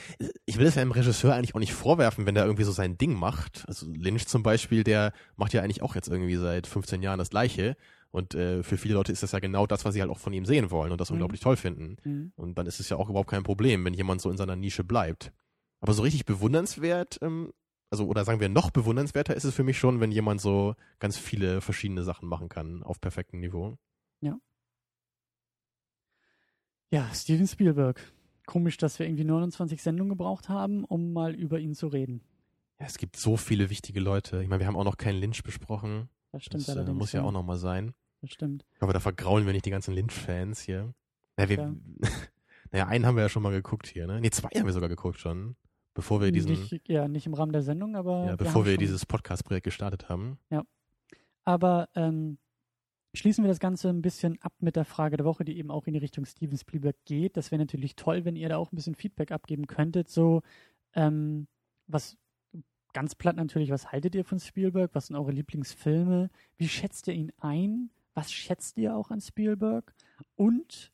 [0.46, 2.96] ich will es ja einem Regisseur eigentlich auch nicht vorwerfen, wenn der irgendwie so sein
[2.98, 3.64] Ding macht.
[3.68, 7.30] Also Lynch zum Beispiel, der macht ja eigentlich auch jetzt irgendwie seit 15 Jahren das
[7.30, 7.76] Gleiche.
[8.10, 10.32] Und äh, für viele Leute ist das ja genau das, was sie halt auch von
[10.32, 11.14] ihm sehen wollen und das Mhm.
[11.14, 11.96] unglaublich toll finden.
[12.04, 12.32] Mhm.
[12.36, 14.84] Und dann ist es ja auch überhaupt kein Problem, wenn jemand so in seiner Nische
[14.84, 15.32] bleibt.
[15.80, 17.52] Aber so richtig bewundernswert, ähm,
[17.90, 21.16] also oder sagen wir noch bewundernswerter ist es für mich schon, wenn jemand so ganz
[21.16, 23.76] viele verschiedene Sachen machen kann auf perfektem Niveau.
[26.90, 28.00] Ja, Steven Spielberg.
[28.46, 32.22] Komisch, dass wir irgendwie 29 Sendungen gebraucht haben, um mal über ihn zu reden.
[32.80, 34.42] Ja, es gibt so viele wichtige Leute.
[34.42, 36.08] Ich meine, wir haben auch noch keinen Lynch besprochen.
[36.32, 36.98] Das stimmt Das äh, allerdings.
[36.98, 37.94] muss ja auch noch mal sein.
[38.20, 38.64] Das stimmt.
[38.80, 40.92] Hoffe, da vergraulen wir nicht die ganzen Lynch-Fans hier.
[41.36, 41.56] Na, wir,
[42.02, 42.08] Ja.
[42.72, 44.20] naja, einen haben wir ja schon mal geguckt hier, ne?
[44.20, 45.56] Nee, zwei haben wir sogar geguckt schon.
[45.94, 48.24] Bevor wir diesen, Nicht, ja, nicht im Rahmen der Sendung, aber.
[48.24, 50.38] ja, wir bevor wir schon- dieses Podcast-Projekt gestartet haben.
[51.44, 52.38] Aber ähm,
[53.14, 55.86] schließen wir das Ganze ein bisschen ab mit der Frage der Woche, die eben auch
[55.86, 57.36] in die Richtung Steven Spielberg geht.
[57.36, 60.08] Das wäre natürlich toll, wenn ihr da auch ein bisschen Feedback abgeben könntet.
[60.08, 60.42] So,
[60.94, 61.48] ähm,
[61.86, 62.16] was
[62.92, 64.90] ganz platt natürlich, was haltet ihr von Spielberg?
[64.94, 66.30] Was sind eure Lieblingsfilme?
[66.56, 67.90] Wie schätzt ihr ihn ein?
[68.14, 69.94] Was schätzt ihr auch an Spielberg?
[70.36, 70.92] Und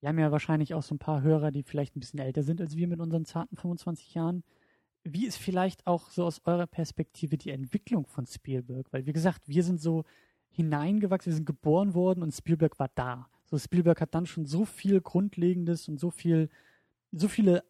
[0.00, 2.60] wir haben ja wahrscheinlich auch so ein paar Hörer, die vielleicht ein bisschen älter sind
[2.60, 4.44] als wir mit unseren zarten 25 Jahren.
[5.02, 8.92] Wie ist vielleicht auch so aus eurer Perspektive die Entwicklung von Spielberg?
[8.92, 10.04] Weil, wie gesagt, wir sind so
[10.50, 13.28] hineingewachsen, wir sind geboren worden und Spielberg war da.
[13.44, 16.50] So Spielberg hat dann schon so viel Grundlegendes und so viel,
[17.12, 17.64] so viele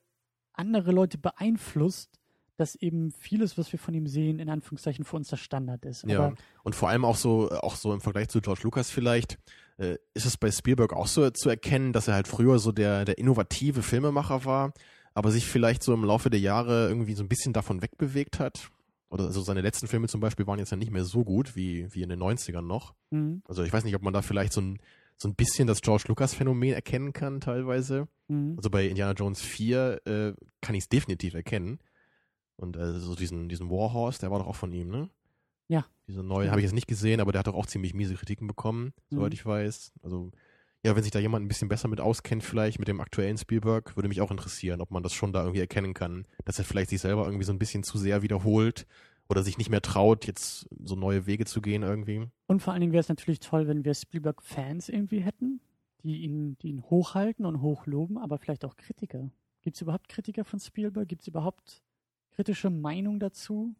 [0.52, 2.18] andere Leute beeinflusst,
[2.56, 6.04] dass eben vieles, was wir von ihm sehen, in Anführungszeichen für uns der Standard ist.
[6.06, 9.38] Ja, Aber und vor allem auch so, auch so im Vergleich zu George Lucas vielleicht,
[9.78, 13.04] äh, ist es bei Spielberg auch so zu erkennen, dass er halt früher so der,
[13.04, 14.72] der innovative Filmemacher war,
[15.14, 18.70] aber sich vielleicht so im Laufe der Jahre irgendwie so ein bisschen davon wegbewegt hat.
[19.08, 21.86] Oder also seine letzten Filme zum Beispiel waren jetzt ja nicht mehr so gut wie,
[21.94, 22.94] wie in den 90ern noch.
[23.10, 24.78] mhm, Also ich weiß nicht, ob man da vielleicht so ein,
[25.16, 28.08] so ein bisschen das George Lucas Phänomen erkennen kann teilweise.
[28.28, 28.54] mhm.
[28.56, 31.78] Also bei Indiana Jones 4 äh, kann ich es definitiv erkennen.
[32.56, 35.10] Und äh, so diesen, diesen Warhorse, der war doch auch von ihm, ne?
[35.68, 35.84] Ja.
[36.06, 38.46] Diese neue, habe ich jetzt nicht gesehen, aber der hat doch auch ziemlich miese Kritiken
[38.46, 39.34] bekommen, soweit Mhm.
[39.34, 39.92] ich weiß.
[40.02, 40.30] Also,
[40.84, 43.96] ja, wenn sich da jemand ein bisschen besser mit auskennt, vielleicht mit dem aktuellen Spielberg,
[43.96, 46.90] würde mich auch interessieren, ob man das schon da irgendwie erkennen kann, dass er vielleicht
[46.90, 48.86] sich selber irgendwie so ein bisschen zu sehr wiederholt
[49.28, 52.28] oder sich nicht mehr traut, jetzt so neue Wege zu gehen irgendwie.
[52.46, 55.60] Und vor allen Dingen wäre es natürlich toll, wenn wir Spielberg-Fans irgendwie hätten,
[56.04, 59.28] die ihn, die ihn hochhalten und hochloben, aber vielleicht auch Kritiker.
[59.62, 61.08] Gibt es überhaupt Kritiker von Spielberg?
[61.08, 61.82] Gibt es überhaupt
[62.36, 63.74] kritische Meinung dazu?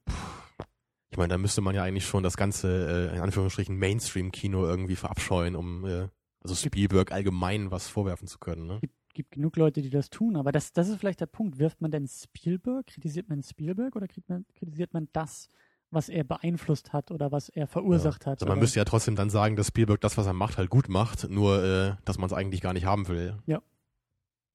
[1.11, 4.97] Ich meine, da müsste man ja eigentlich schon das ganze, äh, in Anführungsstrichen, Mainstream-Kino irgendwie
[4.97, 6.09] verabscheuen, um äh,
[6.43, 8.67] also Spielberg allgemein was vorwerfen zu können.
[8.67, 8.79] Ne?
[8.81, 11.59] gibt, gibt genug Leute, die das tun, aber das, das ist vielleicht der Punkt.
[11.59, 15.49] Wirft man denn Spielberg, kritisiert man Spielberg oder man, kritisiert man das,
[15.91, 18.43] was er beeinflusst hat oder was er verursacht hat?
[18.43, 20.89] Also man müsste ja trotzdem dann sagen, dass Spielberg das, was er macht, halt gut
[20.89, 23.37] macht, nur äh, dass man es eigentlich gar nicht haben will.
[23.47, 23.63] Ja.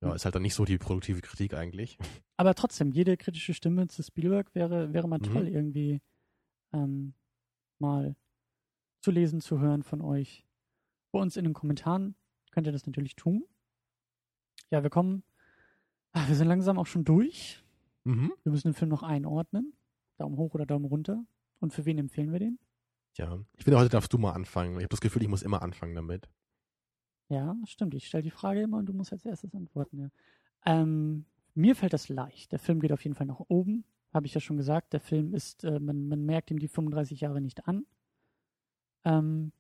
[0.02, 1.98] Ja, ist halt dann nicht so die produktive Kritik eigentlich.
[2.38, 5.24] aber trotzdem, jede kritische Stimme zu Spielberg wäre, wäre mal Mhm.
[5.24, 6.02] toll, irgendwie
[6.74, 7.14] ähm,
[7.80, 8.16] mal
[9.02, 10.46] zu lesen, zu hören von euch.
[11.12, 12.16] Bei uns in den Kommentaren
[12.52, 13.44] könnt ihr das natürlich tun.
[14.72, 15.24] Ja, wir kommen,
[16.14, 17.62] ah, wir sind langsam auch schon durch.
[18.06, 18.32] Mhm.
[18.44, 19.74] Wir müssen den Film noch einordnen.
[20.18, 21.24] Daumen hoch oder Daumen runter.
[21.60, 22.58] Und für wen empfehlen wir den?
[23.18, 24.72] Ja, ich finde, heute darfst du mal anfangen.
[24.78, 26.30] Ich habe das Gefühl, ich muss immer anfangen damit.
[27.32, 27.94] Ja, stimmt.
[27.94, 30.00] Ich stelle die Frage immer und du musst als erstes antworten.
[30.00, 30.10] Ja.
[30.66, 31.26] Ähm,
[31.56, 32.52] mir fällt das leicht.
[32.52, 33.86] Der Film geht auf jeden Fall nach oben.
[34.14, 34.92] Habe ich ja schon gesagt.
[34.92, 37.86] Der Film ist, äh, man, man merkt ihm die 35 Jahre nicht an.
[39.06, 39.54] Ähm,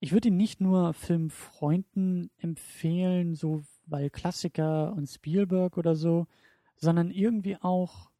[0.00, 6.26] ich würde ihn nicht nur Filmfreunden empfehlen, so weil Klassiker und Spielberg oder so,
[6.76, 8.10] sondern irgendwie auch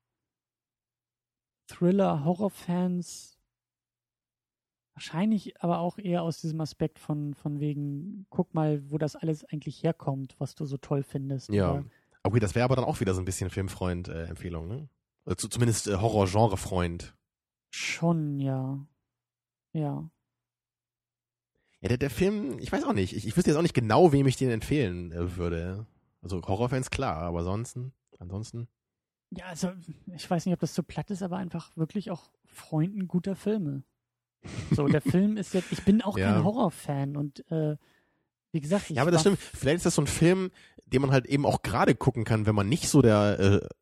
[1.68, 3.33] Thriller, Horrorfans,
[4.94, 9.44] wahrscheinlich aber auch eher aus diesem Aspekt von, von wegen, guck mal, wo das alles
[9.44, 11.50] eigentlich herkommt, was du so toll findest.
[11.50, 11.72] Ja.
[11.72, 11.84] Oder-
[12.26, 14.88] Okay, das wäre aber dann auch wieder so ein bisschen Filmfreund-Empfehlung, ne?
[15.26, 17.14] Oder zu, zumindest äh, Horror-Genre-Freund.
[17.70, 18.86] Schon, ja.
[19.74, 20.08] Ja.
[21.80, 23.14] Ja, der, der Film, ich weiß auch nicht.
[23.14, 25.86] Ich, ich wüsste jetzt auch nicht genau, wem ich den empfehlen äh, würde.
[26.22, 28.68] Also Horrorfans klar, aber ansonsten, ansonsten.
[29.30, 29.72] Ja, also,
[30.14, 33.82] ich weiß nicht, ob das so platt ist, aber einfach wirklich auch Freunden guter Filme.
[34.70, 36.32] So, der Film ist jetzt, ich bin auch Ja.
[36.32, 37.76] kein Horrorfan und äh,
[38.52, 39.38] wie gesagt, ich Ja, aber das stimmt.
[39.38, 40.50] Vielleicht ist das so ein Film,
[40.86, 43.40] den man halt eben auch gerade gucken kann, wenn man nicht so der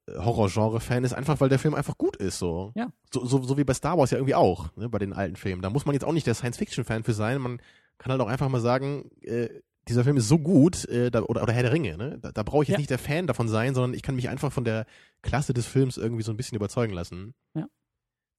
[0.08, 2.38] äh, Horror-Genre-Fan ist, einfach weil der Film einfach gut ist.
[2.38, 2.72] So.
[2.74, 2.90] Ja.
[3.12, 5.60] So, so, so wie bei Star Wars ja irgendwie auch, ne, bei den alten Filmen.
[5.62, 7.40] Da muss man jetzt auch nicht der Science-Fiction-Fan für sein.
[7.40, 7.60] Man
[7.98, 9.48] kann halt auch einfach mal sagen, äh,
[9.88, 12.18] dieser Film ist so gut, äh, da, oder, oder Herr der Ringe, ne?
[12.22, 12.80] Da, da brauche ich jetzt Ja.
[12.80, 14.86] nicht der Fan davon sein, sondern ich kann mich einfach von der
[15.22, 17.34] Klasse des Films irgendwie so ein bisschen überzeugen lassen.
[17.54, 17.66] Ja.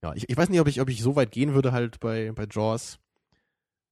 [0.03, 2.31] Ja, ich, ich weiß nicht, ob ich, ob ich so weit gehen würde halt bei,
[2.33, 2.99] bei Jaws.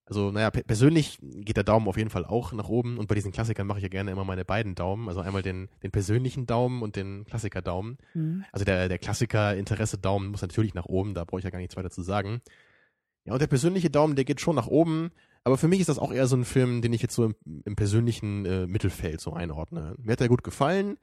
[0.06, 3.16] Also, naja, pe- persönlich geht der Daumen auf jeden Fall auch nach oben und bei
[3.16, 5.08] diesen Klassikern mache ich ja gerne immer meine beiden Daumen.
[5.08, 7.98] Also einmal den, den persönlichen Daumen und den Klassiker-Daumen.
[8.14, 8.44] Mhm.
[8.52, 11.92] Also der, der Klassiker-Interesse-Daumen muss natürlich nach oben, da brauche ich ja gar nichts weiter
[11.92, 12.42] zu sagen.
[13.24, 15.12] Ja, und der persönliche Daumen, der geht schon nach oben,
[15.46, 17.36] aber für mich ist das auch eher so ein Film, den ich jetzt so im,
[17.64, 19.96] im persönlichen äh, Mittelfeld so einordne.
[19.98, 20.98] Mir hat der gut gefallen,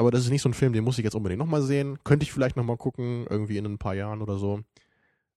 [0.00, 1.98] aber das ist nicht so ein Film, den muss ich jetzt unbedingt nochmal sehen.
[2.04, 4.62] Könnte ich vielleicht nochmal gucken, irgendwie in ein paar Jahren oder so.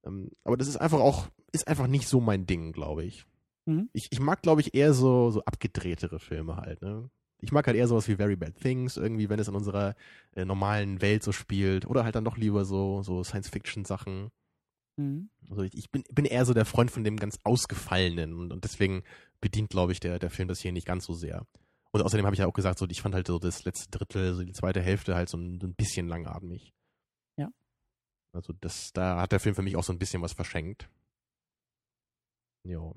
[0.05, 3.25] Ähm, aber das ist einfach auch, ist einfach nicht so mein Ding, glaube ich.
[3.65, 3.89] Mhm.
[3.91, 7.09] Ich, ich mag, glaube ich, eher so, so abgedrehtere Filme halt, ne?
[7.39, 9.95] Ich mag halt eher sowas wie Very Bad Things, irgendwie, wenn es in unserer
[10.33, 11.85] äh, normalen Welt so spielt.
[11.85, 14.29] Oder halt dann doch lieber so, so Science-Fiction-Sachen.
[14.95, 15.29] Mhm.
[15.49, 18.63] Also ich, ich bin, bin eher so der Freund von dem ganz Ausgefallenen und, und
[18.63, 19.03] deswegen
[19.41, 21.45] bedient, glaube ich, der, der Film das hier nicht ganz so sehr.
[21.93, 24.33] Und außerdem habe ich ja auch gesagt, so, ich fand halt so das letzte Drittel,
[24.33, 26.73] so die zweite Hälfte halt so ein, so ein bisschen langatmig.
[27.37, 27.49] Ja.
[28.33, 30.89] Also das, da hat der Film für mich auch so ein bisschen was verschenkt.
[32.63, 32.95] Jo.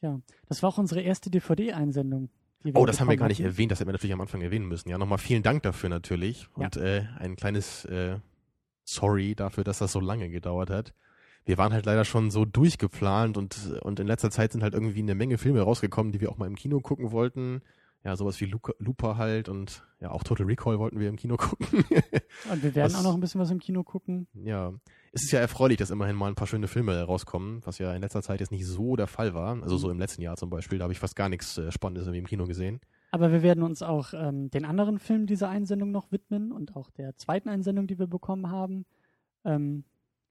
[0.00, 2.30] Ja, das war auch unsere erste DVD-Einsendung.
[2.72, 3.50] Oh, das haben wir gar nicht hatten.
[3.50, 4.88] erwähnt, das hätten wir natürlich am Anfang erwähnen müssen.
[4.88, 6.48] Ja, nochmal vielen Dank dafür natürlich.
[6.56, 6.64] Ja.
[6.64, 8.18] Und äh, ein kleines äh,
[8.84, 10.94] Sorry dafür, dass das so lange gedauert hat.
[11.44, 15.00] Wir waren halt leider schon so durchgeplant und, und in letzter Zeit sind halt irgendwie
[15.00, 17.60] eine Menge Filme rausgekommen, die wir auch mal im Kino gucken wollten.
[18.04, 21.36] Ja, sowas wie Luca, Looper halt und ja, auch Total Recall wollten wir im Kino
[21.38, 21.84] gucken.
[22.50, 24.28] Und wir werden Was- auch noch ein bisschen was im Kino gucken.
[24.34, 24.72] ja.
[25.12, 28.00] es ist ja erfreulich, dass immerhin mal ein paar schöne Filme rauskommen, was ja in
[28.02, 29.60] letzter Zeit jetzt nicht so der Fall war.
[29.62, 32.04] Also so im letzten Jahr zum Beispiel, da habe ich fast gar nichts äh, Spannendes
[32.06, 32.80] irgendwie im Kino gesehen.
[33.10, 36.90] Aber wir werden uns auch ähm, den anderen Filmen dieser Einsendung noch widmen und auch
[36.90, 38.84] der zweiten Einsendung, die wir bekommen haben.
[39.44, 39.84] Ähm,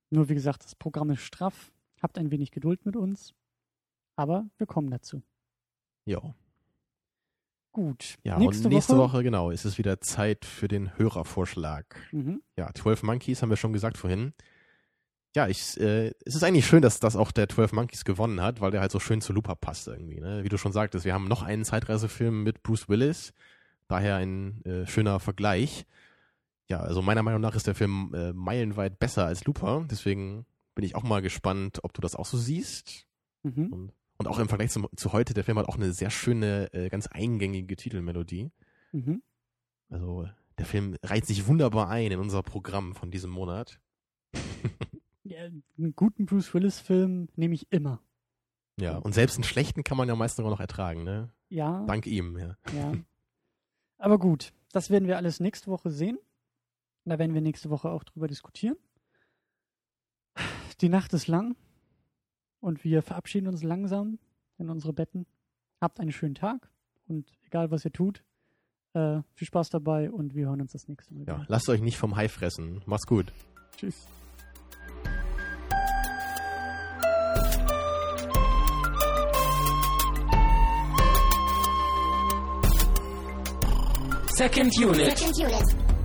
[0.09, 1.71] nur wie gesagt, das Programm ist straff.
[2.01, 3.33] Habt ein wenig Geduld mit uns.
[4.15, 5.21] Aber wir kommen dazu.
[6.05, 6.21] Ja.
[7.77, 8.17] Gut.
[8.23, 11.85] Ja, nächste und nächste Woche, Woche, genau, ist es wieder Zeit für den Hörervorschlag.
[12.11, 12.41] Mhm.
[12.57, 14.33] Ja, 12 Monkeys haben wir schon gesagt vorhin.
[15.35, 18.61] Ja, ich, äh, es ist eigentlich schön, dass das auch der 12 Monkeys gewonnen hat,
[18.61, 20.19] weil der halt so schön zu Looper passt irgendwie.
[20.19, 20.43] Ne?
[20.43, 23.31] Wie du schon sagtest, wir haben noch einen Zeitreisefilm mit Bruce Willis,
[23.87, 25.85] daher ein äh, schöner Vergleich.
[26.67, 30.83] Ja, also meiner Meinung nach ist der Film äh, meilenweit besser als Looper, deswegen bin
[30.83, 33.05] ich auch mal gespannt, ob du das auch so siehst.
[33.43, 33.71] Mhm.
[33.71, 36.73] Und, und auch im Vergleich zum, zu heute, der Film hat auch eine sehr schöne,
[36.73, 38.51] äh, ganz eingängige Titelmelodie.
[38.91, 39.21] Mhm.
[39.89, 43.79] Also der Film reiht sich wunderbar ein in unser Programm von diesem Monat.
[45.29, 48.01] Ja, einen guten Bruce Willis-Film nehme ich immer.
[48.79, 51.33] Ja, und selbst einen schlechten kann man ja meistens auch noch ertragen, ne?
[51.49, 51.83] Ja.
[51.85, 52.55] Dank ihm, ja.
[52.73, 52.93] Ja.
[53.97, 56.17] Aber gut, das werden wir alles nächste Woche sehen.
[57.03, 58.77] Da werden wir nächste Woche auch drüber diskutieren.
[60.79, 61.57] Die Nacht ist lang
[62.59, 64.19] und wir verabschieden uns langsam
[64.57, 65.25] in unsere Betten.
[65.81, 66.69] Habt einen schönen Tag
[67.07, 68.23] und egal was ihr tut,
[68.93, 71.45] äh, viel Spaß dabei und wir hören uns das nächste Mal Ja, wieder.
[71.49, 72.81] lasst euch nicht vom Hai fressen.
[72.85, 73.31] Macht's gut.
[73.77, 74.07] Tschüss.
[84.37, 85.17] Second unit.
[85.17, 85.96] Second unit.